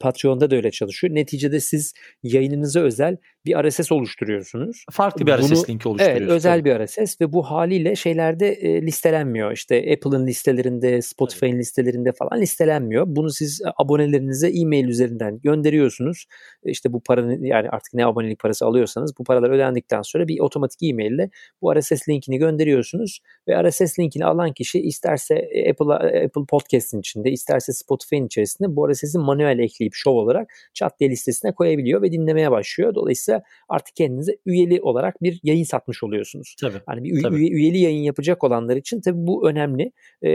Patreon'da 0.00 0.50
da 0.50 0.56
öyle 0.56 0.70
çalışıyor. 0.70 1.14
Neticede 1.14 1.60
siz 1.60 1.94
yayınınıza 2.22 2.80
özel 2.80 3.16
bir 3.46 3.68
RSS 3.68 3.92
oluşturuyorsunuz. 3.92 4.84
Farklı 4.90 5.26
bir 5.26 5.32
RSS 5.32 5.50
Bunu, 5.50 5.64
linki 5.68 5.88
oluşturuyorsunuz. 5.88 6.30
Evet 6.30 6.36
özel 6.36 6.64
bir 6.64 6.86
RSS 6.86 7.20
ve 7.20 7.32
bu 7.32 7.42
haliyle 7.42 7.96
şeylerde 7.96 8.48
e, 8.48 8.82
listelenmiyor. 8.82 9.52
İşte 9.52 9.76
Apple'ın 9.76 10.26
listelerinde, 10.26 11.02
Spotify'ın 11.02 11.58
listelerinde 11.58 12.12
falan 12.12 12.40
listelenmiyor. 12.40 13.04
Bunu 13.06 13.30
siz 13.30 13.62
abonelerinize 13.76 14.48
e-mail 14.48 14.88
üzerinden 14.88 15.40
gönderiyorsunuz. 15.40 16.26
İşte 16.64 16.92
bu 16.92 17.02
paranın 17.02 17.44
yani 17.44 17.68
artık 17.68 17.94
ne 17.94 18.06
abonelik 18.06 18.38
parası 18.38 18.66
alıyorsanız 18.66 19.18
bu 19.18 19.24
paralar 19.24 19.50
ödendikten 19.50 20.02
sonra 20.02 20.11
bir 20.28 20.40
otomatik 20.40 20.82
e-mail 20.82 21.12
ile 21.12 21.30
bu 21.62 21.74
RSS 21.74 22.08
linkini 22.08 22.38
gönderiyorsunuz 22.38 23.20
ve 23.48 23.68
RSS 23.68 23.98
linkini 23.98 24.24
alan 24.24 24.52
kişi 24.52 24.80
isterse 24.80 25.34
Apple 25.70 25.94
Apple 26.24 26.44
Podcast'in 26.48 27.00
içinde, 27.00 27.30
isterse 27.30 27.72
Spotify'ın 27.72 28.26
içerisinde 28.26 28.76
bu 28.76 28.92
RSS'i 28.92 29.18
manuel 29.18 29.58
ekleyip 29.58 29.92
show 29.94 30.20
olarak 30.20 30.52
chat 30.74 31.00
diye 31.00 31.10
listesine 31.10 31.52
koyabiliyor 31.52 32.02
ve 32.02 32.12
dinlemeye 32.12 32.50
başlıyor. 32.50 32.94
Dolayısıyla 32.94 33.42
artık 33.68 33.96
kendinize 33.96 34.36
üyeli 34.46 34.80
olarak 34.82 35.22
bir 35.22 35.40
yayın 35.42 35.64
satmış 35.64 36.02
oluyorsunuz. 36.02 36.54
Tabii. 36.60 36.78
Yani 36.88 37.04
bir 37.04 37.22
tabii. 37.22 37.36
Üye, 37.36 37.50
üyeli 37.50 37.78
yayın 37.78 38.02
yapacak 38.02 38.44
olanlar 38.44 38.76
için 38.76 39.00
tabii 39.00 39.26
bu 39.26 39.48
önemli. 39.48 39.92
E, 40.22 40.30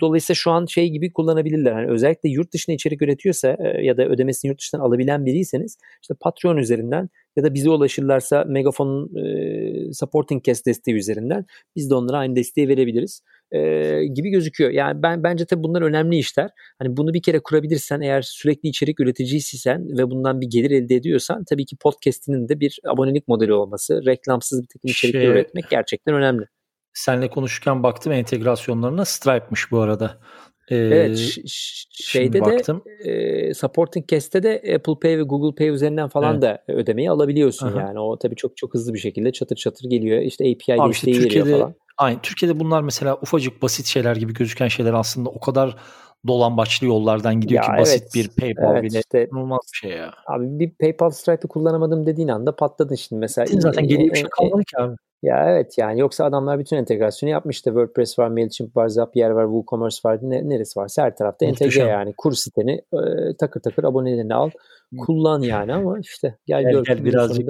dolayısıyla 0.00 0.34
şu 0.34 0.50
an 0.50 0.66
şey 0.66 0.88
gibi 0.88 1.12
kullanabilirler. 1.12 1.72
Yani 1.72 1.90
özellikle 1.90 2.28
yurt 2.28 2.52
dışına 2.52 2.74
içerik 2.74 3.02
üretiyorsa 3.02 3.56
e, 3.60 3.84
ya 3.84 3.96
da 3.96 4.06
ödemesini 4.06 4.48
yurt 4.48 4.60
dışından 4.60 4.82
alabilen 4.82 5.26
biriyseniz 5.26 5.78
işte 6.02 6.14
Patreon 6.20 6.56
üzerinden 6.56 7.08
ya 7.40 7.44
da 7.44 7.54
bize 7.54 7.70
ulaşırlarsa 7.70 8.44
Megafon'un 8.48 9.16
e, 9.16 9.92
supporting 9.92 10.44
cast 10.44 10.66
desteği 10.66 10.94
üzerinden 10.94 11.46
biz 11.76 11.90
de 11.90 11.94
onlara 11.94 12.18
aynı 12.18 12.36
desteği 12.36 12.68
verebiliriz 12.68 13.22
e, 13.52 13.60
gibi 14.04 14.30
gözüküyor. 14.30 14.70
Yani 14.70 15.02
ben 15.02 15.22
bence 15.22 15.44
tabii 15.44 15.62
bunlar 15.62 15.82
önemli 15.82 16.16
işler. 16.16 16.50
Hani 16.78 16.96
bunu 16.96 17.14
bir 17.14 17.22
kere 17.22 17.40
kurabilirsen 17.40 18.00
eğer 18.00 18.22
sürekli 18.22 18.68
içerik 18.68 19.00
üreticiysen 19.00 19.98
ve 19.98 20.10
bundan 20.10 20.40
bir 20.40 20.46
gelir 20.46 20.70
elde 20.70 20.94
ediyorsan 20.94 21.44
tabii 21.50 21.66
ki 21.66 21.76
podcast'inin 21.76 22.48
de 22.48 22.60
bir 22.60 22.78
abonelik 22.88 23.28
modeli 23.28 23.52
olması, 23.52 24.06
reklamsız 24.06 24.62
bir 24.62 24.68
takım 24.68 24.90
içerikler 24.90 25.20
şey, 25.20 25.30
üretmek 25.30 25.70
gerçekten 25.70 26.14
önemli. 26.14 26.44
Senle 26.94 27.30
konuşurken 27.30 27.82
baktım 27.82 28.12
entegrasyonlarına 28.12 29.04
Stripe'mış 29.04 29.70
bu 29.70 29.80
arada. 29.80 30.20
Ee, 30.68 30.76
evet 30.76 31.18
şeyde 31.92 32.40
de 32.44 32.62
e, 33.10 33.54
Supporting 33.54 34.08
Cast'te 34.08 34.42
de 34.42 34.54
Apple 34.76 34.94
Pay 35.02 35.18
ve 35.18 35.22
Google 35.22 35.54
Pay 35.54 35.68
üzerinden 35.68 36.08
falan 36.08 36.32
evet. 36.32 36.42
da 36.42 36.62
ödemeyi 36.68 37.10
alabiliyorsun 37.10 37.66
Aha. 37.66 37.80
yani. 37.80 38.00
O 38.00 38.18
tabii 38.18 38.36
çok 38.36 38.56
çok 38.56 38.74
hızlı 38.74 38.94
bir 38.94 38.98
şekilde 38.98 39.32
çatır 39.32 39.56
çatır 39.56 39.90
geliyor. 39.90 40.22
İşte 40.22 40.44
API 40.44 40.82
Abi 40.82 40.90
işte 40.90 41.12
Türkiye'de, 41.12 41.58
falan. 41.58 41.74
Aynı. 41.98 42.18
Türkiye'de 42.22 42.60
bunlar 42.60 42.82
mesela 42.82 43.18
ufacık 43.22 43.62
basit 43.62 43.86
şeyler 43.86 44.16
gibi 44.16 44.34
gözüken 44.34 44.68
şeyler 44.68 44.92
aslında 44.92 45.30
o 45.30 45.40
kadar 45.40 45.76
dolambaçlı 46.26 46.86
yollardan 46.86 47.40
gidiyor 47.40 47.64
ya 47.64 47.72
ki 47.72 47.80
basit 47.80 48.02
evet, 48.02 48.14
bir 48.14 48.28
PayPal 48.40 48.72
evet, 48.72 48.82
bile 48.82 48.98
işte, 48.98 49.28
inanılmaz 49.32 49.60
bir 49.72 49.78
şey 49.78 49.90
ya. 49.90 50.14
Abi 50.26 50.58
bir 50.58 50.70
PayPal 50.70 51.10
Stripe'ı 51.10 51.48
kullanamadım 51.48 52.06
dediğin 52.06 52.28
anda 52.28 52.56
patladın 52.56 52.94
şimdi 52.94 53.20
mesela. 53.20 53.46
Zaten 53.60 53.88
geriye 53.88 54.10
bir 54.10 54.16
şey 54.16 54.28
kalmadı 54.30 54.62
ki 54.64 54.78
abi. 54.78 54.96
Ya 55.22 55.50
evet 55.50 55.78
yani 55.78 56.00
yoksa 56.00 56.24
adamlar 56.24 56.58
bütün 56.58 56.76
entegrasyonu 56.76 57.32
yapmıştı. 57.32 57.70
WordPress 57.70 58.18
var, 58.18 58.28
MailChimp 58.28 58.76
var, 58.76 58.88
Zapier 58.88 59.30
var, 59.30 59.44
WooCommerce 59.44 59.98
var. 60.04 60.18
Ne, 60.22 60.48
neresi 60.48 60.80
varsa 60.80 61.02
her 61.02 61.16
tarafta 61.16 61.46
entegre 61.46 61.80
yani. 61.80 62.14
Kur 62.16 62.32
siteni 62.32 62.72
e, 62.92 63.00
takır 63.38 63.60
takır 63.60 63.84
abonelerini 63.84 64.34
al. 64.34 64.50
Kullan 64.98 65.42
yani 65.42 65.74
ama 65.74 65.98
işte 65.98 66.38
gel, 66.46 66.62
gel 66.62 66.72
gör. 66.72 66.84
Gel 66.84 67.04
birazcık, 67.04 67.48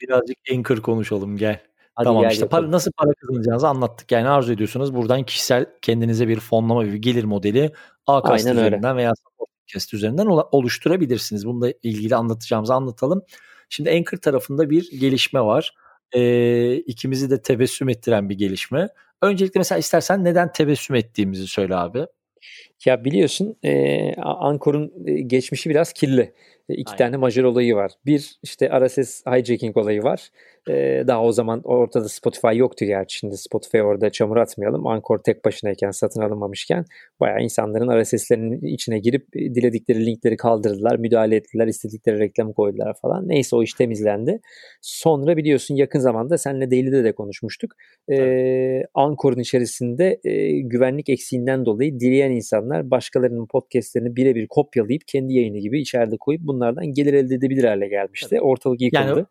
birazcık 0.00 0.36
Anchor 0.52 0.76
konuşalım 0.76 1.36
gel. 1.36 1.60
Hadi 1.94 2.04
tamam 2.04 2.28
işte 2.28 2.48
para, 2.48 2.70
nasıl 2.70 2.92
para 2.92 3.10
kazanacağınızı 3.20 3.68
anlattık. 3.68 4.12
Yani 4.12 4.28
arzu 4.28 4.52
ediyorsunuz 4.52 4.94
buradan 4.94 5.22
kişisel 5.22 5.66
kendinize 5.82 6.28
bir 6.28 6.40
fonlama 6.40 6.84
bir 6.84 6.94
gelir 6.94 7.24
modeli 7.24 7.72
Acast 8.06 8.46
üzerinden 8.46 8.96
veya 8.96 9.12
Podcast 9.38 9.94
üzerinden 9.94 10.26
oluşturabilirsiniz. 10.26 11.46
Bununla 11.46 11.70
ilgili 11.82 12.16
anlatacağımızı 12.16 12.74
anlatalım. 12.74 13.22
Şimdi 13.68 13.90
Anchor 13.90 14.18
tarafında 14.18 14.70
bir 14.70 15.00
gelişme 15.00 15.40
var 15.40 15.74
e, 16.14 16.74
ikimizi 16.76 17.30
de 17.30 17.42
tebessüm 17.42 17.88
ettiren 17.88 18.28
bir 18.28 18.38
gelişme. 18.38 18.88
Öncelikle 19.22 19.60
mesela 19.60 19.78
istersen 19.78 20.24
neden 20.24 20.52
tebessüm 20.52 20.96
ettiğimizi 20.96 21.46
söyle 21.48 21.76
abi. 21.76 22.06
Ya 22.84 23.04
biliyorsun 23.04 23.56
e, 23.64 24.14
Ankor'un 24.16 24.92
geçmişi 25.28 25.70
biraz 25.70 25.92
kirli. 25.92 26.34
E, 26.68 26.74
iki 26.74 26.90
Aynen. 26.90 26.98
tane 26.98 27.16
majör 27.16 27.44
olayı 27.44 27.74
var. 27.74 27.92
Bir 28.06 28.38
işte 28.42 28.70
RSS 28.80 29.26
hijacking 29.26 29.76
olayı 29.76 30.02
var. 30.02 30.30
Ee, 30.68 31.04
daha 31.06 31.24
o 31.24 31.32
zaman 31.32 31.60
ortada 31.64 32.08
Spotify 32.08 32.56
yoktu 32.56 32.84
gerçi. 32.84 33.18
Şimdi 33.18 33.36
Spotify 33.36 33.82
orada 33.82 34.10
çamur 34.10 34.36
atmayalım. 34.36 34.86
Anchor 34.86 35.18
tek 35.18 35.44
başınayken 35.44 35.90
satın 35.90 36.20
alınmamışken 36.20 36.84
bayağı 37.20 37.42
insanların 37.42 38.02
RSS'lerinin 38.02 38.66
içine 38.66 38.98
girip 38.98 39.36
e, 39.36 39.54
diledikleri 39.54 40.06
linkleri 40.06 40.36
kaldırdılar, 40.36 40.96
müdahale 40.96 41.36
ettiler, 41.36 41.66
istedikleri 41.66 42.18
reklamı 42.18 42.54
koydular 42.54 42.94
falan. 43.02 43.28
Neyse 43.28 43.56
o 43.56 43.62
iş 43.62 43.74
temizlendi. 43.74 44.40
Sonra 44.80 45.36
biliyorsun 45.36 45.74
yakın 45.74 45.98
zamanda 45.98 46.38
seninle 46.38 46.70
Daily'de 46.70 47.04
de 47.04 47.12
konuşmuştuk. 47.12 47.72
Ee, 48.12 48.82
Anchor'un 48.94 49.38
içerisinde 49.38 50.20
e, 50.24 50.60
güvenlik 50.60 51.08
eksiğinden 51.08 51.66
dolayı 51.66 52.00
dileyen 52.00 52.30
insanlar 52.30 52.90
başkalarının 52.90 53.46
podcastlerini 53.46 54.16
birebir 54.16 54.46
kopyalayıp 54.46 55.02
kendi 55.06 55.34
yayını 55.34 55.58
gibi 55.58 55.80
içeride 55.80 56.16
koyup 56.20 56.40
bunlardan 56.60 56.86
gelir 56.86 57.14
elde 57.14 57.34
edebilir 57.34 57.64
hale 57.64 57.88
gelmişti. 57.88 58.40
Ortalık 58.40 58.80
yıkıldı. 58.80 59.08
Yani 59.08 59.24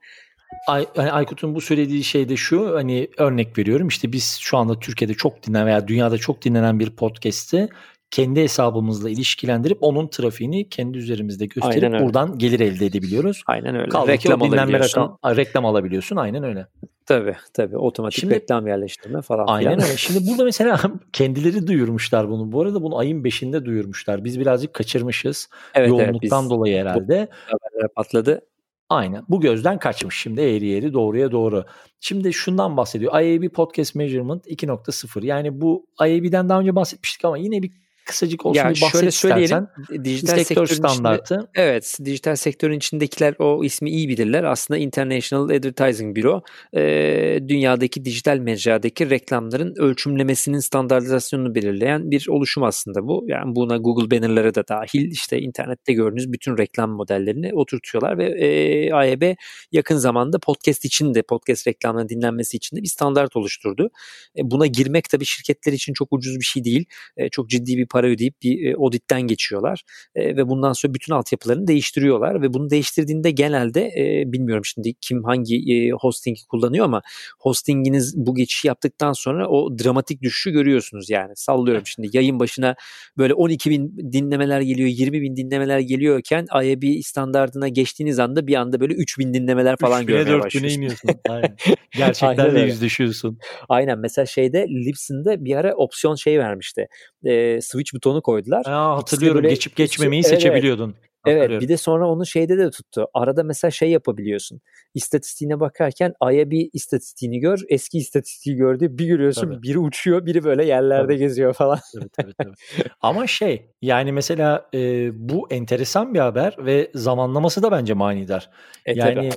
Ay, 0.68 0.86
hani 0.96 1.12
Aykut'un 1.12 1.56
bu 1.56 1.62
söylediği 1.62 2.04
şey 2.04 2.30
de 2.30 2.36
şu 2.36 2.76
hani 2.76 3.08
örnek 3.18 3.58
veriyorum 3.58 3.88
işte 3.88 4.12
biz 4.12 4.38
şu 4.42 4.58
anda 4.58 4.80
Türkiye'de 4.80 5.14
çok 5.14 5.48
dinlenen 5.48 5.68
veya 5.68 5.88
dünyada 5.88 6.18
çok 6.18 6.42
dinlenen 6.42 6.80
bir 6.80 6.90
podcast'i 6.90 7.70
kendi 8.12 8.42
hesabımızla 8.42 9.10
ilişkilendirip 9.10 9.78
onun 9.82 10.08
trafiğini 10.08 10.70
kendi 10.70 10.98
üzerimizde 10.98 11.46
gösterip 11.46 12.02
buradan 12.02 12.38
gelir 12.38 12.60
elde 12.60 12.86
edebiliyoruz. 12.86 13.44
Aynen 13.48 13.76
öyle. 13.76 13.90
Kaldı 13.90 14.12
reklam 14.12 14.44
alabiliyorsun. 14.44 15.02
Rakam, 15.02 15.38
reklam 15.38 15.66
alabiliyorsun. 15.66 16.16
Aynen 16.16 16.44
öyle. 16.44 16.68
Tabii 17.10 17.36
tabii 17.54 17.78
otomatik 17.78 18.20
Şimdi, 18.20 18.36
reklam 18.36 18.68
yerleştirme 18.68 19.22
falan 19.22 19.46
aynen 19.48 19.82
öyle. 19.82 19.98
Şimdi 19.98 20.30
burada 20.30 20.44
mesela 20.44 20.82
kendileri 21.14 21.68
duyurmuşlar 21.68 22.30
bunu. 22.30 22.52
Bu 22.52 22.62
arada 22.62 22.84
bunu 22.84 22.98
ayın 22.98 23.24
5'inde 23.24 23.66
duyurmuşlar. 23.66 24.24
Biz 24.24 24.40
birazcık 24.40 24.74
kaçırmışız. 24.74 25.50
Evet, 25.74 25.90
Yoğunluktan 25.90 26.42
evet, 26.42 26.52
dolayı 26.52 26.78
herhalde. 26.78 27.28
Haberler 27.46 27.94
patladı. 27.96 28.42
Aynen. 28.90 29.24
Bu 29.30 29.42
gözden 29.42 29.80
kaçmış 29.80 30.16
şimdi 30.16 30.42
eğri 30.42 30.78
eğri 30.78 30.94
doğruya 30.94 31.32
doğru. 31.32 31.66
Şimdi 32.00 32.34
şundan 32.34 32.78
bahsediyor. 32.78 33.22
IAB 33.22 33.54
Podcast 33.54 33.96
Measurement 33.96 34.48
2.0. 34.48 35.26
Yani 35.26 35.62
bu 35.62 35.86
IAB'den 36.02 36.50
daha 36.50 36.60
önce 36.60 36.76
bahsetmiştik 36.76 37.26
ama 37.26 37.38
yine 37.38 37.64
bir 37.64 37.72
kısacık 38.10 38.46
olsun 38.46 38.60
ya 38.60 38.70
bir 38.70 38.82
bahset 38.82 38.92
şöyle 38.92 39.12
söyleyelim, 39.12 39.68
istersen. 39.80 40.06
Dijital 40.06 40.44
sektör 40.44 40.68
standartı. 40.68 41.34
Içinde, 41.34 41.50
evet, 41.56 41.98
dijital 42.06 42.36
sektörün 42.36 42.78
içindekiler 42.78 43.36
o 43.40 43.64
ismi 43.64 43.90
iyi 43.90 44.10
bilirler. 44.10 44.44
Aslında 44.44 44.78
International 44.78 45.44
Advertising 45.44 46.18
Bureau 46.18 46.42
e, 46.76 47.40
dünyadaki 47.48 48.06
dijital 48.06 48.38
mecradaki 48.38 49.10
reklamların 49.10 49.74
ölçümlemesinin 49.78 50.60
standartizasyonunu 50.60 51.56
belirleyen 51.56 52.12
bir 52.12 52.28
oluşum 52.30 52.64
aslında 52.64 53.08
bu. 53.08 53.26
Yani 53.28 53.56
buna 53.56 53.78
Google 53.78 54.12
bannerları 54.12 54.56
da 54.56 54.68
dahil 54.68 55.12
işte 55.12 55.40
internette 55.40 55.94
gördüğünüz 55.94 56.32
bütün 56.32 56.58
reklam 56.58 56.92
modellerini 56.92 57.54
oturtuyorlar 57.54 58.18
ve 58.18 58.26
e, 58.26 58.94
AYB 58.94 59.36
yakın 59.72 59.98
zamanda 59.98 60.40
podcast 60.40 60.86
için 60.86 61.14
de 61.14 61.22
podcast 61.22 61.68
reklamlarının 61.68 62.10
dinlenmesi 62.10 62.58
için 62.58 62.78
de 62.78 62.82
bir 62.82 62.88
standart 62.88 63.36
oluşturdu. 63.36 63.90
E, 64.38 64.42
buna 64.44 64.66
girmek 64.66 65.10
tabii 65.10 65.26
şirketler 65.26 65.74
için 65.74 65.94
çok 65.94 66.08
ucuz 66.12 66.36
bir 66.40 66.46
şey 66.46 66.64
değil. 66.64 66.86
E, 67.18 67.30
çok 67.30 67.50
ciddi 67.50 67.78
bir 67.78 67.88
para 67.88 67.99
ödeyip 68.08 68.34
bir 68.44 68.66
e, 68.66 68.76
auditten 68.76 69.22
geçiyorlar 69.22 69.84
e, 70.16 70.36
ve 70.36 70.48
bundan 70.48 70.74
sonra 70.74 70.94
bütün 70.94 71.14
altyapılarını 71.14 71.68
değiştiriyorlar 71.68 72.42
ve 72.42 72.54
bunu 72.54 72.70
değiştirdiğinde 72.70 73.32
genelde 73.32 73.82
e, 73.82 74.24
bilmiyorum 74.26 74.66
şimdi 74.66 74.94
kim 75.02 75.24
hangi 75.24 75.56
e, 75.56 75.90
hostingi 75.92 76.48
kullanıyor 76.48 76.86
ama 76.86 77.02
hostinginiz 77.40 78.14
bu 78.18 78.36
geçişi 78.36 78.68
yaptıktan 78.68 79.14
sonra 79.14 79.50
o 79.50 79.78
dramatik 79.78 80.22
düşüşü 80.22 80.52
görüyorsunuz 80.52 81.10
yani 81.10 81.32
sallıyorum 81.36 81.84
şimdi 81.86 82.10
yayın 82.14 82.40
başına 82.40 82.76
böyle 83.18 83.34
12 83.34 83.70
bin 83.70 83.98
dinlemeler 84.14 84.62
geliyor 84.62 84.90
20 84.90 85.22
bin 85.22 85.36
dinlemeler 85.36 85.80
geliyorken 85.80 86.46
IAB 86.54 87.02
standartına 87.04 87.68
geçtiğiniz 87.68 88.20
anda 88.20 88.48
bir 88.48 88.56
anda 88.56 88.80
böyle 88.80 88.94
3 88.94 89.20
bin 89.20 89.34
dinlemeler 89.34 89.76
falan 89.78 90.06
görmeye 90.06 90.40
başlıyorsunuz. 90.40 90.76
iniyorsun. 90.76 91.10
Aynen. 91.30 91.56
Gerçekten 91.98 92.56
de 92.56 92.60
yüz 92.60 92.82
düşüyorsun. 92.82 93.40
Aynen 93.70 94.00
mesela 94.00 94.26
şeyde 94.26 94.68
Libsyn'de 94.68 95.46
bir 95.46 95.56
ara 95.56 95.76
opsiyon 95.76 96.16
şey 96.16 96.40
vermişti. 96.40 96.88
E, 97.24 97.62
switch 97.62 97.89
butonu 97.94 98.22
koydular. 98.22 98.66
Aa, 98.66 98.98
hatırlıyorum 98.98 99.44
böyle, 99.44 99.50
geçip 99.54 99.76
geçmemeyi 99.76 100.22
evet, 100.26 100.30
seçebiliyordun. 100.30 100.96
Evet 101.26 101.62
bir 101.62 101.68
de 101.68 101.78
sonra 101.78 102.08
onu 102.08 102.26
şeyde 102.26 102.58
de 102.58 102.72
tuttu. 102.72 103.08
Arada 103.14 103.44
mesela 103.44 103.72
şey 103.72 103.90
yapabiliyorsun. 103.90 104.62
İstatistiğine 104.94 105.60
bakarken 105.60 106.14
aya 106.20 106.50
bir 106.50 106.70
istatistiğini 106.74 107.40
gör. 107.40 107.60
Eski 107.70 107.98
istatistiği 107.98 108.56
gördü. 108.56 108.88
Bir 108.98 109.06
görüyorsun 109.06 109.48
tabii. 109.48 109.62
biri 109.62 109.80
uçuyor 109.80 110.26
biri 110.26 110.44
böyle 110.44 110.66
yerlerde 110.66 111.04
tabii. 111.04 111.18
geziyor 111.18 111.54
falan. 111.54 111.80
Tabii, 111.94 112.10
tabii, 112.10 112.34
tabii. 112.34 112.54
Ama 113.02 113.28
şey 113.28 113.66
yani 113.82 114.12
mesela 114.12 114.70
e, 114.74 115.10
bu 115.30 115.48
enteresan 115.52 116.14
bir 116.14 116.20
haber 116.20 116.56
ve 116.60 116.92
zamanlaması 116.96 117.64
da 117.64 117.72
bence 117.72 117.94
manidar. 117.94 118.50
E, 118.86 118.94
yani, 118.94 119.30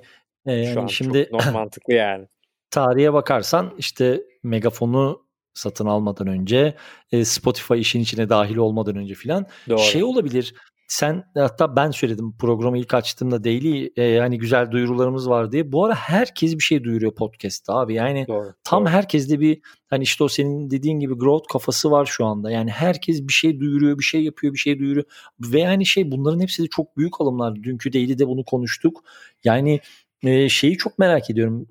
e, 0.47 0.53
yani 0.53 0.75
Şu 0.75 0.81
an 0.81 0.87
şimdi 0.87 1.29
çok 1.31 1.53
mantıklı 1.53 1.95
yani. 1.95 2.29
Tarihe 2.71 3.13
bakarsan 3.13 3.75
işte 3.79 4.23
megafonu 4.43 5.23
satın 5.55 5.87
almadan 5.87 6.27
önce 6.27 6.77
e, 7.13 7.25
Spotify 7.25 7.81
işin 7.81 8.01
içine 8.01 8.29
dahil 8.29 8.57
olmadan 8.57 8.97
önce 8.97 9.15
filan 9.15 9.47
şey 9.79 10.05
olabilir. 10.05 10.55
Sen 10.93 11.25
hatta 11.35 11.77
ben 11.77 11.91
söyledim 11.91 12.37
programı 12.39 12.79
ilk 12.79 12.95
açtığımda 12.95 13.45
daily 13.45 13.93
e, 13.97 14.19
hani 14.19 14.39
güzel 14.39 14.71
duyurularımız 14.71 15.29
var 15.29 15.53
diye. 15.53 15.73
Bu 15.73 15.85
ara 15.85 15.95
herkes 15.95 16.55
bir 16.55 16.63
şey 16.63 16.85
duyuruyor 16.85 17.15
podcast'ta 17.15 17.75
abi. 17.75 17.95
Yani 17.95 18.25
doğru, 18.29 18.55
tam 18.65 18.85
doğru. 18.85 18.91
herkeste 18.93 19.41
bir 19.41 19.61
hani 19.91 20.03
işte 20.03 20.25
o 20.25 20.29
senin 20.29 20.71
dediğin 20.71 21.01
gibi 21.01 21.15
growth 21.15 21.53
kafası 21.53 21.91
var 21.91 22.07
şu 22.07 22.25
anda. 22.25 22.51
Yani 22.51 22.71
herkes 22.71 23.23
bir 23.23 23.33
şey 23.33 23.61
duyuruyor, 23.61 23.99
bir 23.99 24.05
şey 24.05 24.23
yapıyor, 24.23 24.53
bir 24.53 24.59
şey 24.59 24.79
duyuruyor. 24.79 25.05
Ve 25.41 25.61
yani 25.61 25.87
şey 25.87 26.11
bunların 26.11 26.41
hepsi 26.41 26.63
de 26.63 26.67
çok 26.67 26.97
büyük 26.97 27.21
alımlar. 27.21 27.63
Dünkü 27.63 27.93
daily'de 27.93 28.29
bunu 28.29 28.45
konuştuk. 28.45 29.05
Yani 29.45 29.81
e, 30.23 30.49
şeyi 30.49 30.77
çok 30.77 30.99
merak 30.99 31.31
ediyorum. 31.31 31.67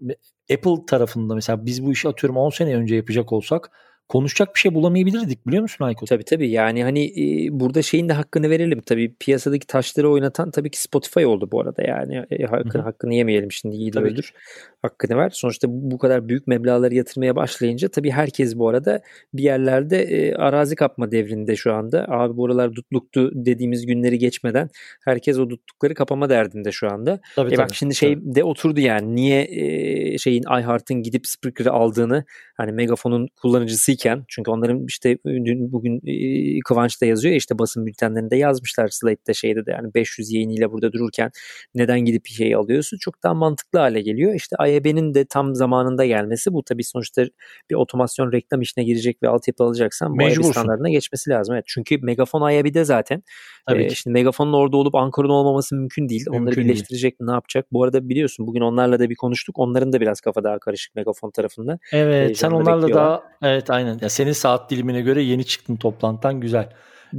Apple 0.54 0.86
tarafında 0.88 1.36
mesela 1.36 1.66
biz 1.66 1.86
bu 1.86 1.92
işi 1.92 2.08
atıyorum 2.08 2.38
10 2.38 2.50
sene 2.50 2.76
önce 2.76 2.96
yapacak 2.96 3.34
olsak 3.34 3.72
konuşacak 4.10 4.56
bir 4.56 4.60
şey 4.60 4.74
bulamayabilirdik 4.74 5.48
biliyor 5.48 5.62
musun 5.62 5.86
Aykut? 5.86 6.10
Tabii 6.10 6.24
tabii. 6.24 6.50
Yani 6.50 6.84
hani 6.84 7.06
e, 7.06 7.60
burada 7.60 7.82
şeyin 7.82 8.10
de 8.10 8.14
hakkını 8.14 8.50
verelim. 8.50 8.82
Tabii 8.82 9.16
piyasadaki 9.20 9.68
taşları 9.68 10.12
oynatan 10.12 10.52
tabii 10.52 10.72
ki 10.72 10.82
Spotify 10.82 11.26
oldu 11.26 11.50
bu 11.52 11.62
arada. 11.62 11.84
Yani 11.84 12.26
e, 12.32 12.44
hakkını, 12.44 12.82
hakkını 12.82 13.14
yemeyelim 13.14 13.52
şimdi 13.52 13.76
iyi 13.76 13.94
de 13.94 14.00
öldür 14.00 14.34
hakkını 14.82 15.18
ver. 15.18 15.30
Sonuçta 15.34 15.68
bu, 15.70 15.98
kadar 15.98 16.30
büyük 16.30 16.48
meblağları 16.48 16.96
yatırmaya 16.96 17.36
başlayınca 17.36 17.88
tabii 17.88 18.12
herkes 18.12 18.56
bu 18.56 18.70
arada 18.70 19.02
bir 19.34 19.44
yerlerde 19.44 20.04
e, 20.04 20.34
arazi 20.36 20.76
kapma 20.76 21.12
devrinde 21.12 21.56
şu 21.56 21.74
anda. 21.74 22.06
Abi 22.10 22.38
buralar 22.38 22.76
dutluktu 22.76 23.32
dediğimiz 23.34 23.86
günleri 23.86 24.18
geçmeden 24.18 24.70
herkes 25.06 25.40
o 25.40 25.50
dutlukları 25.50 25.94
kapama 25.94 26.30
derdinde 26.30 26.72
şu 26.72 26.92
anda. 26.92 27.20
Tabii, 27.36 27.54
e 27.54 27.56
tabii, 27.56 27.68
bak 27.68 27.76
şimdi 27.76 27.96
şey 27.96 28.14
tabii. 28.14 28.36
de 28.36 28.44
oturdu 28.44 28.80
yani 28.80 29.16
niye 29.16 29.48
e, 29.50 30.18
şeyin 30.18 30.44
iHeart'ın 30.44 31.04
gidip 31.04 31.28
Spreaker'ı 31.28 31.72
aldığını 31.72 32.26
hani 32.58 32.72
Megafon'un 32.72 33.28
kullanıcısı 33.42 33.92
iken 33.92 34.26
çünkü 34.28 34.52
onların 34.52 34.86
işte 34.88 35.18
dün 35.26 35.72
bugün 35.72 36.02
e, 36.08 36.60
Kıvanç 36.60 37.02
da 37.02 37.06
yazıyor 37.06 37.32
ya 37.32 37.38
işte 37.38 37.60
basın 37.60 37.86
bültenlerinde 37.86 38.36
yazmışlar 38.36 38.88
Slate'de 38.88 39.34
şeyde 39.34 39.66
de 39.66 39.72
yani 39.72 39.94
500 39.94 40.32
yayınıyla 40.32 40.72
burada 40.72 40.94
dururken 40.94 41.32
neden 41.76 42.00
gidip 42.00 42.26
bir 42.26 42.30
şey 42.30 42.56
alıyorsun 42.56 42.98
çok 42.98 43.24
daha 43.24 43.34
mantıklı 43.34 43.80
hale 43.80 44.02
geliyor. 44.02 44.36
İşte 44.36 44.56
IAB'nin 44.74 45.14
de 45.14 45.26
tam 45.26 45.56
zamanında 45.56 46.06
gelmesi 46.06 46.54
bu 46.54 46.64
tabii 46.64 46.84
sonuçta 46.84 47.26
bir 47.70 47.76
otomasyon 47.76 48.32
reklam 48.32 48.62
işine 48.62 48.84
girecek 48.84 49.24
ve 49.24 49.28
altyapı 49.28 49.64
alacaksan 49.64 50.20
bu 50.20 50.22
IAB 50.22 50.44
standartına 50.44 50.90
geçmesi 50.90 51.30
lazım. 51.30 51.56
Evet 51.56 51.66
çünkü 51.68 51.98
Megafon 51.98 52.52
IAB'de 52.52 52.86
zaten 52.86 53.24
Tabii 53.68 53.84
ee, 53.84 53.90
şimdi 53.90 54.14
Megafon'un 54.14 54.54
orada 54.54 54.78
olup 54.78 54.96
Ankara'nın 54.96 55.34
olmaması 55.34 55.76
mümkün 55.76 56.10
değil. 56.10 56.26
Mümkün 56.28 56.42
Onları 56.42 56.56
birleştirecek 56.56 57.20
değil. 57.20 57.28
ne 57.28 57.34
yapacak? 57.34 57.66
Bu 57.72 57.84
arada 57.84 58.10
biliyorsun 58.10 58.48
bugün 58.48 58.62
onlarla 58.62 59.00
da 59.00 59.10
bir 59.10 59.16
konuştuk. 59.16 59.60
Onların 59.60 59.94
da 59.94 60.02
biraz 60.02 60.22
kafa 60.22 60.44
daha 60.44 60.60
karışık 60.60 60.96
Megafon 60.96 61.32
tarafında. 61.32 61.80
Evet 61.92 62.38
sen 62.38 62.52
onlarla 62.52 62.94
da 62.94 63.24
evet 63.42 63.70
aynen. 63.70 64.00
Ya 64.02 64.10
senin 64.10 64.32
saat 64.32 64.72
dilimine 64.72 65.02
göre 65.02 65.22
yeni 65.22 65.46
çıktın 65.46 65.76
toplantıdan 65.76 66.40
güzel. 66.40 66.70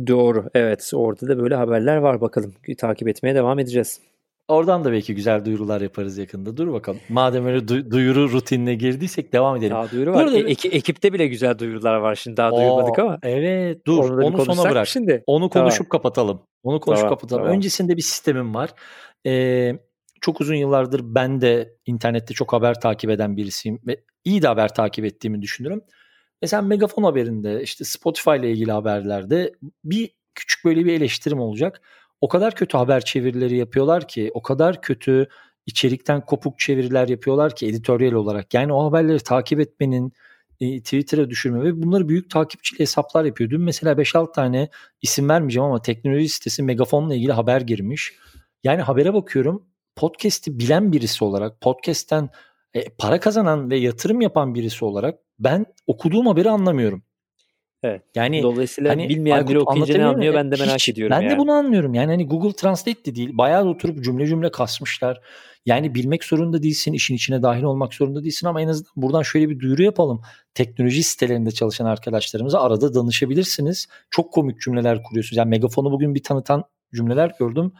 Doğru 0.07 0.51
evet 0.55 0.91
orada 0.95 1.29
da 1.29 1.39
böyle 1.39 1.55
haberler 1.55 1.97
var 1.97 2.21
bakalım 2.21 2.55
takip 2.79 3.09
etmeye 3.09 3.35
devam 3.35 3.59
edeceğiz. 3.59 4.01
Oradan 4.49 4.85
da 4.85 4.93
belki 4.93 5.15
güzel 5.15 5.45
duyurular 5.45 5.81
yaparız 5.81 6.19
yakında. 6.19 6.57
Dur 6.57 6.73
bakalım. 6.73 7.01
Madem 7.09 7.47
öyle 7.47 7.59
du- 7.59 7.91
duyuru 7.91 8.33
rutinine 8.33 8.75
girdiysek 8.75 9.33
devam 9.33 9.57
edelim. 9.57 9.75
Daha 9.75 9.91
duyuru 9.91 10.13
var. 10.13 10.25
Burada... 10.27 10.39
E- 10.39 10.51
ekipte 10.53 11.13
bile 11.13 11.27
güzel 11.27 11.59
duyurular 11.59 11.95
var 11.95 12.15
şimdi. 12.15 12.37
Daha 12.37 12.51
Oo, 12.51 12.57
duyurmadık 12.57 12.99
ama. 12.99 13.19
Evet. 13.23 13.87
Dur. 13.87 14.11
Onu, 14.11 14.27
onu 14.27 14.45
sona 14.45 14.71
bırak. 14.71 14.89
Şimdi. 14.89 15.23
Onu 15.27 15.51
konuşup 15.51 15.79
tamam. 15.79 15.89
kapatalım. 15.89 16.43
Onu 16.63 16.81
konuşup 16.81 17.03
tamam, 17.03 17.17
kapatalım. 17.17 17.43
Tamam. 17.43 17.57
Öncesinde 17.57 17.97
bir 17.97 18.03
sistemim 18.03 18.55
var. 18.55 18.71
Ee, 19.27 19.73
çok 20.21 20.41
uzun 20.41 20.55
yıllardır 20.55 21.01
ben 21.05 21.41
de 21.41 21.77
internette 21.87 22.35
çok 22.35 22.53
haber 22.53 22.81
takip 22.81 23.11
eden 23.11 23.37
birisiyim 23.37 23.79
ve 23.87 23.97
iyi 24.25 24.43
de 24.43 24.47
haber 24.47 24.75
takip 24.75 25.05
ettiğimi 25.05 25.43
düşünürüm. 25.43 25.83
Mesela 26.43 26.63
Megafon 26.63 27.03
haberinde 27.03 27.63
işte 27.63 27.85
Spotify 27.85 28.31
ile 28.31 28.51
ilgili 28.51 28.73
haberlerde 28.73 29.53
bir 29.85 30.11
küçük 30.35 30.65
böyle 30.65 30.85
bir 30.85 30.93
eleştirim 30.93 31.41
olacak 31.41 31.81
o 32.23 32.29
kadar 32.29 32.55
kötü 32.55 32.77
haber 32.77 33.05
çevirileri 33.05 33.57
yapıyorlar 33.57 34.09
ki, 34.09 34.31
o 34.35 34.43
kadar 34.43 34.83
kötü 34.83 35.29
içerikten 35.67 36.27
kopuk 36.27 36.59
çeviriler 36.59 37.09
yapıyorlar 37.09 37.57
ki 37.57 37.67
editoryal 37.67 38.13
olarak. 38.13 38.55
Yani 38.55 38.73
o 38.73 38.85
haberleri 38.85 39.21
takip 39.21 39.61
etmenin, 39.61 40.13
e, 40.61 40.81
Twitter'a 40.81 41.31
düşürme 41.31 41.65
ve 41.65 41.83
bunları 41.83 42.09
büyük 42.09 42.31
takipçili 42.31 42.79
hesaplar 42.79 43.25
yapıyor. 43.25 43.51
Dün 43.51 43.61
mesela 43.61 43.99
5-6 43.99 44.33
tane 44.33 44.69
isim 45.03 45.29
vermeyeceğim 45.29 45.69
ama 45.69 45.83
teknoloji 45.83 46.29
sitesi 46.29 46.63
Megafon'la 46.63 47.15
ilgili 47.15 47.33
haber 47.33 47.61
girmiş. 47.61 48.15
Yani 48.65 48.83
habere 48.83 49.15
bakıyorum 49.15 49.67
podcast'i 49.97 50.59
bilen 50.59 50.93
birisi 50.93 51.25
olarak, 51.25 51.61
podcast'ten 51.61 52.29
e, 52.75 52.89
para 52.99 53.21
kazanan 53.21 53.71
ve 53.71 53.77
yatırım 53.77 54.21
yapan 54.21 54.55
birisi 54.55 54.85
olarak 54.85 55.19
ben 55.39 55.67
okuduğum 55.87 56.27
haberi 56.27 56.51
anlamıyorum. 56.51 57.03
Evet. 57.83 58.03
Yani 58.15 58.43
dolayısıyla 58.43 58.91
hani, 58.91 59.09
bilmeyen 59.09 59.37
Aykut, 59.37 59.51
biri 59.51 59.59
okuyunca 59.59 59.97
ne 59.97 60.05
anlıyor 60.05 60.35
ben 60.35 60.51
de 60.51 60.57
merak 60.57 60.75
hiç, 60.75 60.89
ediyorum. 60.89 61.17
Ben 61.17 61.23
yani. 61.23 61.33
de 61.33 61.39
bunu 61.39 61.53
anlıyorum. 61.53 61.95
Yani 61.95 62.11
hani 62.11 62.29
Google 62.29 62.53
Translate 62.53 63.05
de 63.05 63.15
değil. 63.15 63.31
Bayağı 63.33 63.65
oturup 63.65 64.05
cümle 64.05 64.27
cümle 64.27 64.51
kasmışlar. 64.51 65.21
Yani 65.67 65.95
bilmek 65.95 66.25
zorunda 66.25 66.63
değilsin, 66.63 66.93
işin 66.93 67.15
içine 67.15 67.43
dahil 67.43 67.63
olmak 67.63 67.95
zorunda 67.95 68.23
değilsin 68.23 68.47
ama 68.47 68.63
en 68.63 68.69
azından 68.69 68.93
buradan 68.97 69.23
şöyle 69.23 69.49
bir 69.49 69.61
duyuru 69.61 69.83
yapalım. 69.83 70.23
Teknoloji 70.55 71.03
sitelerinde 71.03 71.51
çalışan 71.51 71.87
arkadaşlarımıza 71.87 72.61
arada 72.61 72.95
danışabilirsiniz. 72.95 73.87
Çok 74.11 74.33
komik 74.33 74.61
cümleler 74.61 75.03
kuruyorsunuz. 75.03 75.37
Yani 75.37 75.49
megafonu 75.49 75.93
bugün 75.93 76.15
bir 76.15 76.23
tanıtan 76.23 76.65
cümleler 76.95 77.33
gördüm. 77.39 77.73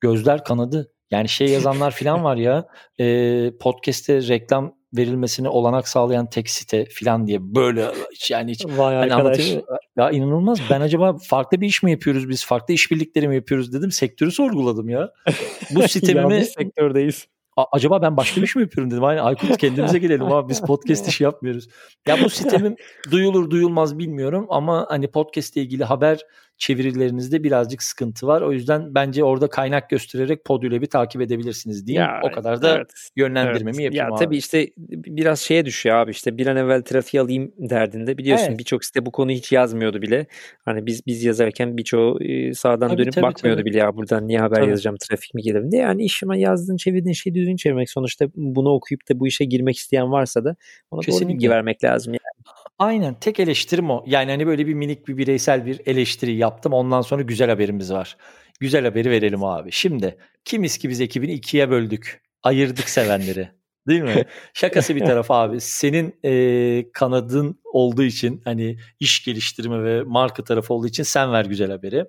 Gözler 0.00 0.44
kanadı. 0.44 0.92
Yani 1.10 1.28
şey 1.28 1.48
yazanlar 1.48 1.90
falan 2.00 2.24
var 2.24 2.36
ya 2.36 2.66
e, 3.00 3.50
podcast'te 3.60 4.28
reklam 4.28 4.77
verilmesine 4.96 5.48
olanak 5.48 5.88
sağlayan 5.88 6.30
tek 6.30 6.50
site 6.50 6.86
falan 6.92 7.26
diye 7.26 7.38
böyle 7.40 7.86
hiç 8.12 8.30
yani 8.30 8.50
hiç 8.50 8.66
Vay 8.66 8.94
hani 8.94 9.14
arkadaş. 9.14 9.56
Ya 9.96 10.10
inanılmaz. 10.10 10.60
Ben 10.70 10.80
acaba 10.80 11.16
farklı 11.22 11.60
bir 11.60 11.66
iş 11.66 11.82
mi 11.82 11.90
yapıyoruz 11.90 12.28
biz? 12.28 12.44
Farklı 12.44 12.74
işbirlikleri 12.74 13.28
mi 13.28 13.34
yapıyoruz 13.34 13.72
dedim. 13.72 13.90
Sektörü 13.90 14.32
sorguladım 14.32 14.88
ya. 14.88 15.10
Bu 15.70 15.82
sistemimi 15.88 16.44
sektördeyiz 16.44 17.26
acaba 17.72 18.02
ben 18.02 18.16
başka 18.16 18.42
bir 18.42 18.46
şey 18.46 18.60
mi 18.60 18.64
yapıyorum 18.64 18.90
dedim. 18.90 19.04
Aynen 19.04 19.24
Aykut 19.24 19.56
kendimize 19.56 19.98
gelelim 19.98 20.32
abi 20.32 20.48
biz 20.48 20.60
podcast 20.60 21.08
işi 21.08 21.24
yapmıyoruz. 21.24 21.68
Ya 22.06 22.24
bu 22.24 22.30
sistemin 22.30 22.76
duyulur 23.10 23.50
duyulmaz 23.50 23.98
bilmiyorum 23.98 24.46
ama 24.48 24.86
hani 24.88 25.10
podcast 25.10 25.56
ile 25.56 25.64
ilgili 25.64 25.84
haber 25.84 26.20
çevirilerinizde 26.58 27.44
birazcık 27.44 27.82
sıkıntı 27.82 28.26
var. 28.26 28.42
O 28.42 28.52
yüzden 28.52 28.94
bence 28.94 29.24
orada 29.24 29.48
kaynak 29.50 29.90
göstererek 29.90 30.44
Podüle 30.44 30.80
bir 30.80 30.86
takip 30.86 31.22
edebilirsiniz. 31.22 31.88
Ya, 31.88 32.20
o 32.24 32.30
kadar 32.30 32.62
da 32.62 32.76
evet, 32.76 32.90
yönlendirmemi 33.16 33.82
evet. 33.82 33.84
yapayım 33.84 33.94
ya, 33.94 34.16
abi. 34.16 34.24
Tabii 34.24 34.36
işte 34.36 34.70
biraz 34.78 35.40
şeye 35.40 35.64
düşüyor 35.64 35.96
abi 35.96 36.10
işte 36.10 36.38
bir 36.38 36.46
an 36.46 36.56
evvel 36.56 36.82
trafiği 36.82 37.20
alayım 37.20 37.52
derdinde. 37.58 38.18
Biliyorsun 38.18 38.46
evet. 38.48 38.58
birçok 38.58 38.84
site 38.84 39.06
bu 39.06 39.12
konuyu 39.12 39.36
hiç 39.36 39.52
yazmıyordu 39.52 40.02
bile. 40.02 40.26
Hani 40.64 40.86
biz 40.86 41.06
biz 41.06 41.24
yazarken 41.24 41.76
birçoğu 41.76 42.18
sağdan 42.54 42.88
tabii, 42.88 42.98
dönüp 42.98 43.12
tabii, 43.12 43.22
bakmıyordu 43.22 43.60
tabii. 43.60 43.70
bile 43.70 43.78
ya 43.78 43.96
buradan 43.96 44.28
niye 44.28 44.38
haber 44.38 44.56
tabii. 44.56 44.68
yazacağım 44.68 44.96
trafik 45.08 45.34
mi 45.34 45.42
gelir 45.42 45.70
diye. 45.70 45.82
Yani 45.82 46.04
işime 46.04 46.40
yazdığın 46.40 46.76
çevirdiğin 46.76 47.14
şeyi 47.14 47.34
düzgün 47.34 47.56
çevirmek 47.56 47.90
sonuçta 47.90 48.26
bunu 48.34 48.68
okuyup 48.68 49.08
da 49.10 49.20
bu 49.20 49.26
işe 49.26 49.44
girmek 49.44 49.76
isteyen 49.76 50.12
varsa 50.12 50.44
da 50.44 50.56
ona 50.90 51.00
Kesinlikle. 51.00 51.26
doğru 51.26 51.34
bilgi 51.34 51.50
vermek 51.50 51.84
lazım 51.84 52.12
yani. 52.12 52.27
Aynen 52.78 53.14
tek 53.20 53.40
eleştirim 53.40 53.90
o. 53.90 54.04
Yani 54.06 54.30
hani 54.30 54.46
böyle 54.46 54.66
bir 54.66 54.74
minik 54.74 55.08
bir 55.08 55.16
bireysel 55.16 55.66
bir 55.66 55.80
eleştiri 55.86 56.34
yaptım. 56.36 56.72
Ondan 56.72 57.00
sonra 57.00 57.22
güzel 57.22 57.50
haberimiz 57.50 57.92
var. 57.92 58.16
Güzel 58.60 58.84
haberi 58.84 59.10
verelim 59.10 59.44
abi. 59.44 59.72
Şimdi 59.72 60.18
kimiz 60.44 60.78
ki 60.78 60.88
biz 60.88 61.00
ekibini 61.00 61.32
ikiye 61.32 61.70
böldük. 61.70 62.22
Ayırdık 62.42 62.88
sevenleri. 62.88 63.48
Değil 63.88 64.02
mi? 64.02 64.24
Şakası 64.54 64.96
bir 64.96 65.04
tarafa 65.04 65.34
abi. 65.34 65.60
Senin 65.60 66.14
e, 66.24 66.92
kanadın 66.92 67.60
olduğu 67.64 68.04
için 68.04 68.40
hani 68.44 68.76
iş 69.00 69.24
geliştirme 69.24 69.84
ve 69.84 70.02
marka 70.02 70.44
tarafı 70.44 70.74
olduğu 70.74 70.86
için 70.86 71.02
sen 71.02 71.32
ver 71.32 71.44
güzel 71.44 71.70
haberi. 71.70 72.04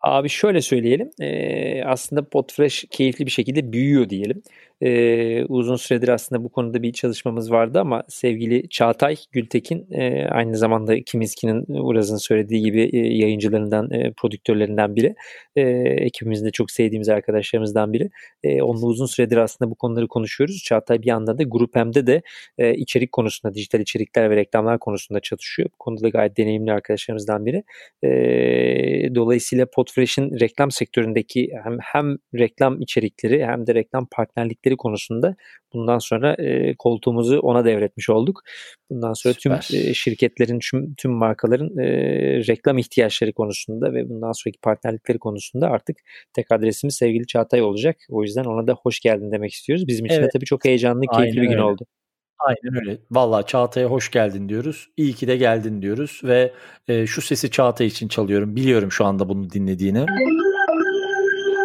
Abi 0.00 0.28
şöyle 0.28 0.60
söyleyelim. 0.62 1.10
E, 1.20 1.84
aslında 1.84 2.28
Podfresh 2.28 2.84
keyifli 2.90 3.26
bir 3.26 3.30
şekilde 3.30 3.72
büyüyor 3.72 4.08
diyelim. 4.08 4.42
E, 4.80 5.44
uzun 5.44 5.76
süredir 5.76 6.08
aslında 6.08 6.44
bu 6.44 6.48
konuda 6.48 6.82
bir 6.82 6.92
çalışmamız 6.92 7.50
vardı 7.50 7.80
ama 7.80 8.02
sevgili 8.08 8.68
Çağatay 8.68 9.16
Gültekin 9.32 9.86
e, 9.92 10.26
aynı 10.28 10.56
zamanda 10.56 11.02
Kimiski'nin 11.02 11.64
Uraz'ın 11.68 12.16
söylediği 12.16 12.62
gibi 12.62 12.90
e, 12.92 12.98
yayıncılarından, 12.98 13.90
e, 13.90 14.12
prodüktörlerinden 14.12 14.96
biri. 14.96 15.14
E, 15.56 15.62
ekibimizde 15.80 16.50
çok 16.50 16.70
sevdiğimiz 16.70 17.08
arkadaşlarımızdan 17.08 17.92
biri. 17.92 18.10
E, 18.42 18.62
onunla 18.62 18.86
uzun 18.86 19.06
süredir 19.06 19.36
aslında 19.36 19.70
bu 19.70 19.74
konuları 19.74 20.08
konuşuyoruz. 20.08 20.62
Çağatay 20.64 21.02
bir 21.02 21.06
yandan 21.06 21.38
da 21.38 21.42
Grup 21.42 21.74
M'de 21.74 22.06
de 22.06 22.22
e, 22.58 22.74
içerik 22.74 23.12
konusunda, 23.12 23.54
dijital 23.54 23.80
içerikler 23.80 24.30
ve 24.30 24.36
reklamlar 24.36 24.78
konusunda 24.78 25.20
çalışıyor. 25.20 25.68
Bu 25.72 25.78
konuda 25.78 26.02
da 26.02 26.08
gayet 26.08 26.36
deneyimli 26.36 26.72
arkadaşlarımızdan 26.72 27.46
biri. 27.46 27.62
E, 28.02 29.14
dolayısıyla 29.14 29.66
Podfresh'in 29.66 30.40
reklam 30.40 30.70
sektöründeki 30.70 31.50
hem, 31.64 31.78
hem 31.80 32.16
reklam 32.34 32.80
içerikleri 32.80 33.46
hem 33.46 33.66
de 33.66 33.74
reklam 33.74 34.06
partnerlikleri 34.10 34.69
özellikleri 34.70 34.76
konusunda 34.76 35.36
bundan 35.72 35.98
sonra 35.98 36.34
e, 36.34 36.74
koltuğumuzu 36.78 37.38
ona 37.38 37.64
devretmiş 37.64 38.10
olduk. 38.10 38.42
Bundan 38.90 39.12
sonra 39.12 39.34
Süper. 39.34 39.60
tüm 39.60 39.78
e, 39.78 39.94
şirketlerin, 39.94 40.58
tüm, 40.58 40.94
tüm 40.94 41.12
markaların 41.12 41.78
e, 41.78 41.86
reklam 42.48 42.78
ihtiyaçları 42.78 43.32
konusunda 43.32 43.92
ve 43.92 44.08
bundan 44.08 44.32
sonraki 44.32 44.60
partnerlikleri 44.60 45.18
konusunda 45.18 45.68
artık 45.70 45.96
tek 46.32 46.52
adresimiz 46.52 46.94
sevgili 46.96 47.26
Çağatay 47.26 47.62
olacak. 47.62 47.96
O 48.10 48.22
yüzden 48.22 48.44
ona 48.44 48.66
da 48.66 48.72
hoş 48.72 49.00
geldin 49.00 49.32
demek 49.32 49.52
istiyoruz. 49.52 49.86
Bizim 49.86 50.06
için 50.06 50.16
evet. 50.16 50.24
de 50.24 50.30
tabii 50.32 50.44
çok 50.44 50.64
heyecanlı, 50.64 51.00
keyifli 51.00 51.40
Aynen 51.40 51.42
bir 51.42 51.48
gün 51.48 51.52
öyle. 51.52 51.62
oldu. 51.62 51.86
Aynen 52.38 52.80
öyle. 52.80 52.98
Valla 53.10 53.46
Çağatay'a 53.46 53.88
hoş 53.88 54.10
geldin 54.10 54.48
diyoruz. 54.48 54.88
İyi 54.96 55.12
ki 55.12 55.28
de 55.28 55.36
geldin 55.36 55.82
diyoruz 55.82 56.20
ve 56.24 56.52
e, 56.88 57.06
şu 57.06 57.22
sesi 57.22 57.50
Çağatay 57.50 57.86
için 57.86 58.08
çalıyorum. 58.08 58.56
Biliyorum 58.56 58.92
şu 58.92 59.04
anda 59.04 59.28
bunu 59.28 59.50
dinlediğini. 59.50 60.06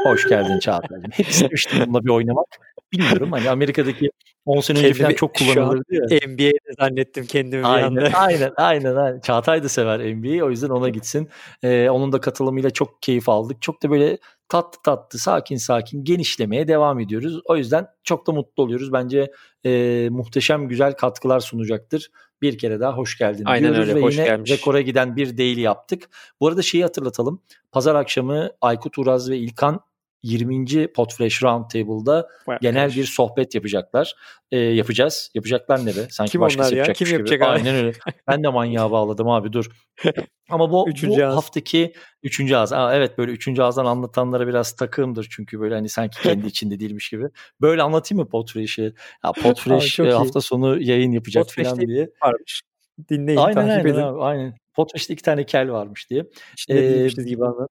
Hoş 0.06 0.30
geldin 0.30 0.60
Çağatay'cığım. 0.60 1.12
Hep 1.12 1.30
istemiştim 1.30 1.80
bununla 1.86 2.04
bir 2.04 2.10
oynamak. 2.10 2.46
Bilmiyorum 2.92 3.32
hani 3.32 3.50
Amerika'daki 3.50 4.10
10 4.46 4.62
sene 4.62 4.78
önce 4.78 4.94
falan 4.94 5.14
çok 5.14 5.36
kullanılırdı 5.36 5.84
ya. 5.90 6.28
NBA'de 6.28 6.74
zannettim 6.80 7.26
kendimi 7.26 7.66
aynen, 7.66 7.96
bir 7.96 8.02
anda. 8.02 8.18
Aynen 8.18 8.52
aynen 8.58 8.96
aynen. 8.96 9.20
Çağatay 9.20 9.64
da 9.64 9.70
sever 9.70 10.00
NBA'yi 10.16 10.44
o 10.44 10.50
yüzden 10.50 10.70
ona 10.70 10.90
gitsin. 10.90 11.30
Ee, 11.64 11.90
onun 11.90 12.12
da 12.12 12.22
katılımıyla 12.22 12.70
çok 12.70 13.02
keyif 13.02 13.30
aldık. 13.30 13.62
Çok 13.62 13.84
da 13.84 13.90
böyle 13.90 14.18
tatlı 14.50 14.82
tatlı 14.84 15.20
sakin 15.20 15.58
sakin 15.58 16.04
genişlemeye 16.04 16.68
devam 16.68 17.00
ediyoruz. 17.00 17.42
O 17.46 17.58
yüzden 17.58 17.88
çok 18.04 18.28
da 18.28 18.32
mutlu 18.32 18.64
oluyoruz. 18.64 18.94
Bence 18.94 19.32
e, 19.66 20.08
muhteşem 20.12 20.68
güzel 20.68 20.94
katkılar 20.94 21.40
sunacaktır. 21.40 22.12
Bir 22.42 22.58
kere 22.58 22.80
daha 22.80 22.98
hoş 22.98 23.18
geldin 23.18 23.44
Aynen 23.46 23.74
diyoruz 23.74 23.90
öyle, 23.90 24.00
ve 24.00 24.04
hoş 24.04 24.16
yine 24.16 24.26
gelmiş. 24.26 24.52
rekora 24.52 24.82
giden 24.82 25.16
bir 25.16 25.38
daily 25.38 25.62
yaptık. 25.62 26.10
Bu 26.40 26.48
arada 26.48 26.62
şeyi 26.62 26.84
hatırlatalım. 26.84 27.42
Pazar 27.72 27.96
akşamı 27.96 28.50
Aykut 28.62 28.98
Uraz 28.98 29.30
ve 29.30 29.38
İlkan 29.38 29.80
20. 30.26 30.88
Podfresh 30.94 31.44
Roundtable'da 31.44 32.28
genel 32.62 32.96
bir 32.96 33.04
sohbet 33.04 33.56
yapacaklar. 33.56 34.16
E, 34.52 34.58
yapacağız. 34.58 35.32
Yapacaklar 35.36 35.86
ne 35.86 35.96
be? 35.96 36.08
Sanki 36.10 36.32
Kim 36.32 36.42
başkası 36.42 36.76
onlar 36.76 36.88
ya? 36.88 36.94
Kim 36.94 37.08
yapacak 37.08 37.40
gibi. 37.40 37.46
Abi? 37.46 37.52
Aynen 37.52 37.76
öyle. 37.76 37.94
Ben 38.28 38.44
de 38.44 38.48
manyağa 38.48 38.92
bağladım 38.92 39.30
abi 39.30 39.54
dur. 39.54 39.66
Ama 40.50 40.72
bu, 40.72 40.90
üçüncü 40.90 41.22
bu 41.22 41.26
ağız. 41.26 41.36
haftaki 41.36 41.94
üçüncü 42.24 42.56
ağız. 42.56 42.74
Aa, 42.74 42.96
evet 42.96 43.18
böyle 43.18 43.32
üçüncü 43.32 43.62
ağızdan 43.62 43.86
anlatanlara 43.86 44.48
biraz 44.48 44.76
takığımdır 44.76 45.28
çünkü 45.32 45.60
böyle 45.60 45.76
hani 45.76 45.90
sanki 45.90 46.22
kendi 46.22 46.48
içinde 46.48 46.80
değilmiş 46.80 47.10
gibi. 47.10 47.26
Böyle 47.62 47.82
anlatayım 47.82 48.24
mı 48.24 48.30
Podfresh'i? 48.30 48.94
Ya 49.24 49.32
Podfresh 49.32 50.00
e, 50.00 50.12
hafta 50.12 50.42
sonu 50.42 50.82
yayın 50.82 51.12
yapacak 51.12 51.46
falan 51.50 51.80
diye. 51.80 52.10
Varmış. 52.24 52.62
Dinleyin, 53.10 53.40
aynen, 53.40 53.54
takip 53.54 53.72
aynen, 53.72 53.86
edin. 53.86 54.02
Abi, 54.02 54.22
aynen. 54.22 54.58
Podfresh'te 54.74 55.14
iki 55.14 55.24
tane 55.24 55.46
kel 55.46 55.72
varmış 55.72 56.10
diye. 56.10 56.26
İçinde 56.54 57.06
ee, 57.06 57.24
gibi 57.24 57.46
anlat. 57.46 57.70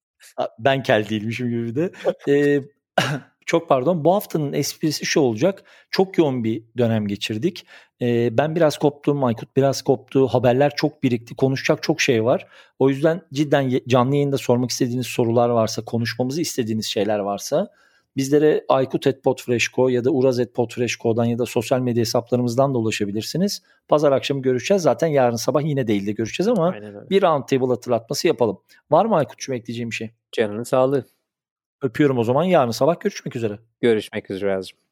Ben 0.59 0.83
kel 0.83 1.09
değilmişim 1.09 1.51
gibi 1.51 1.75
de. 1.75 1.91
Ee, 2.29 2.61
çok 3.47 3.69
pardon. 3.69 4.05
Bu 4.05 4.15
haftanın 4.15 4.53
esprisi 4.53 5.07
şu 5.07 5.21
olacak. 5.21 5.63
Çok 5.91 6.19
yoğun 6.19 6.45
bir 6.45 6.65
dönem 6.79 7.07
geçirdik. 7.07 7.67
Ee, 8.03 8.39
ben 8.39 8.57
biraz 8.57 8.79
koptum, 8.79 9.25
Aykut 9.25 9.57
biraz 9.57 9.83
koptu. 9.83 10.27
Haberler 10.29 10.73
çok 10.77 11.03
birikti. 11.03 11.35
Konuşacak 11.35 11.83
çok 11.83 12.01
şey 12.01 12.25
var. 12.25 12.47
O 12.79 12.89
yüzden 12.89 13.23
cidden 13.33 13.81
canlı 13.89 14.15
yayında 14.15 14.39
sormak 14.39 14.71
istediğiniz 14.71 15.07
sorular 15.07 15.49
varsa, 15.49 15.85
konuşmamızı 15.85 16.41
istediğiniz 16.41 16.87
şeyler 16.87 17.19
varsa 17.19 17.71
Bizlere 18.17 18.65
aykut.podfresh.co 18.69 19.89
ya 19.89 20.05
da 20.05 20.11
uraz.podfresh.co'dan 20.11 21.25
ya 21.25 21.39
da 21.39 21.47
sosyal 21.47 21.81
medya 21.81 22.01
hesaplarımızdan 22.01 22.75
da 22.75 22.79
ulaşabilirsiniz. 22.79 23.63
Pazar 23.89 24.13
akşamı 24.13 24.43
görüşeceğiz. 24.43 24.83
Zaten 24.83 25.07
yarın 25.07 25.37
sabah 25.37 25.63
yine 25.63 25.87
değil 25.87 26.07
de 26.07 26.13
görüşeceğiz 26.13 26.49
ama 26.49 26.75
bir 27.11 27.23
roundtable 27.23 27.67
hatırlatması 27.67 28.27
yapalım. 28.27 28.59
Var 28.91 29.05
mı 29.05 29.17
Aykut'cum 29.17 29.55
ekleyeceğim 29.55 29.91
bir 29.91 29.97
şey? 29.97 30.11
Canının 30.33 30.63
sağlığı. 30.63 31.05
Öpüyorum 31.83 32.19
o 32.19 32.25
zaman. 32.25 32.45
Yarın 32.45 32.71
sabah 32.71 33.01
görüşmek 33.01 33.37
üzere. 33.37 33.59
Görüşmek 33.81 34.31
üzere 34.31 34.57
Azim. 34.57 34.84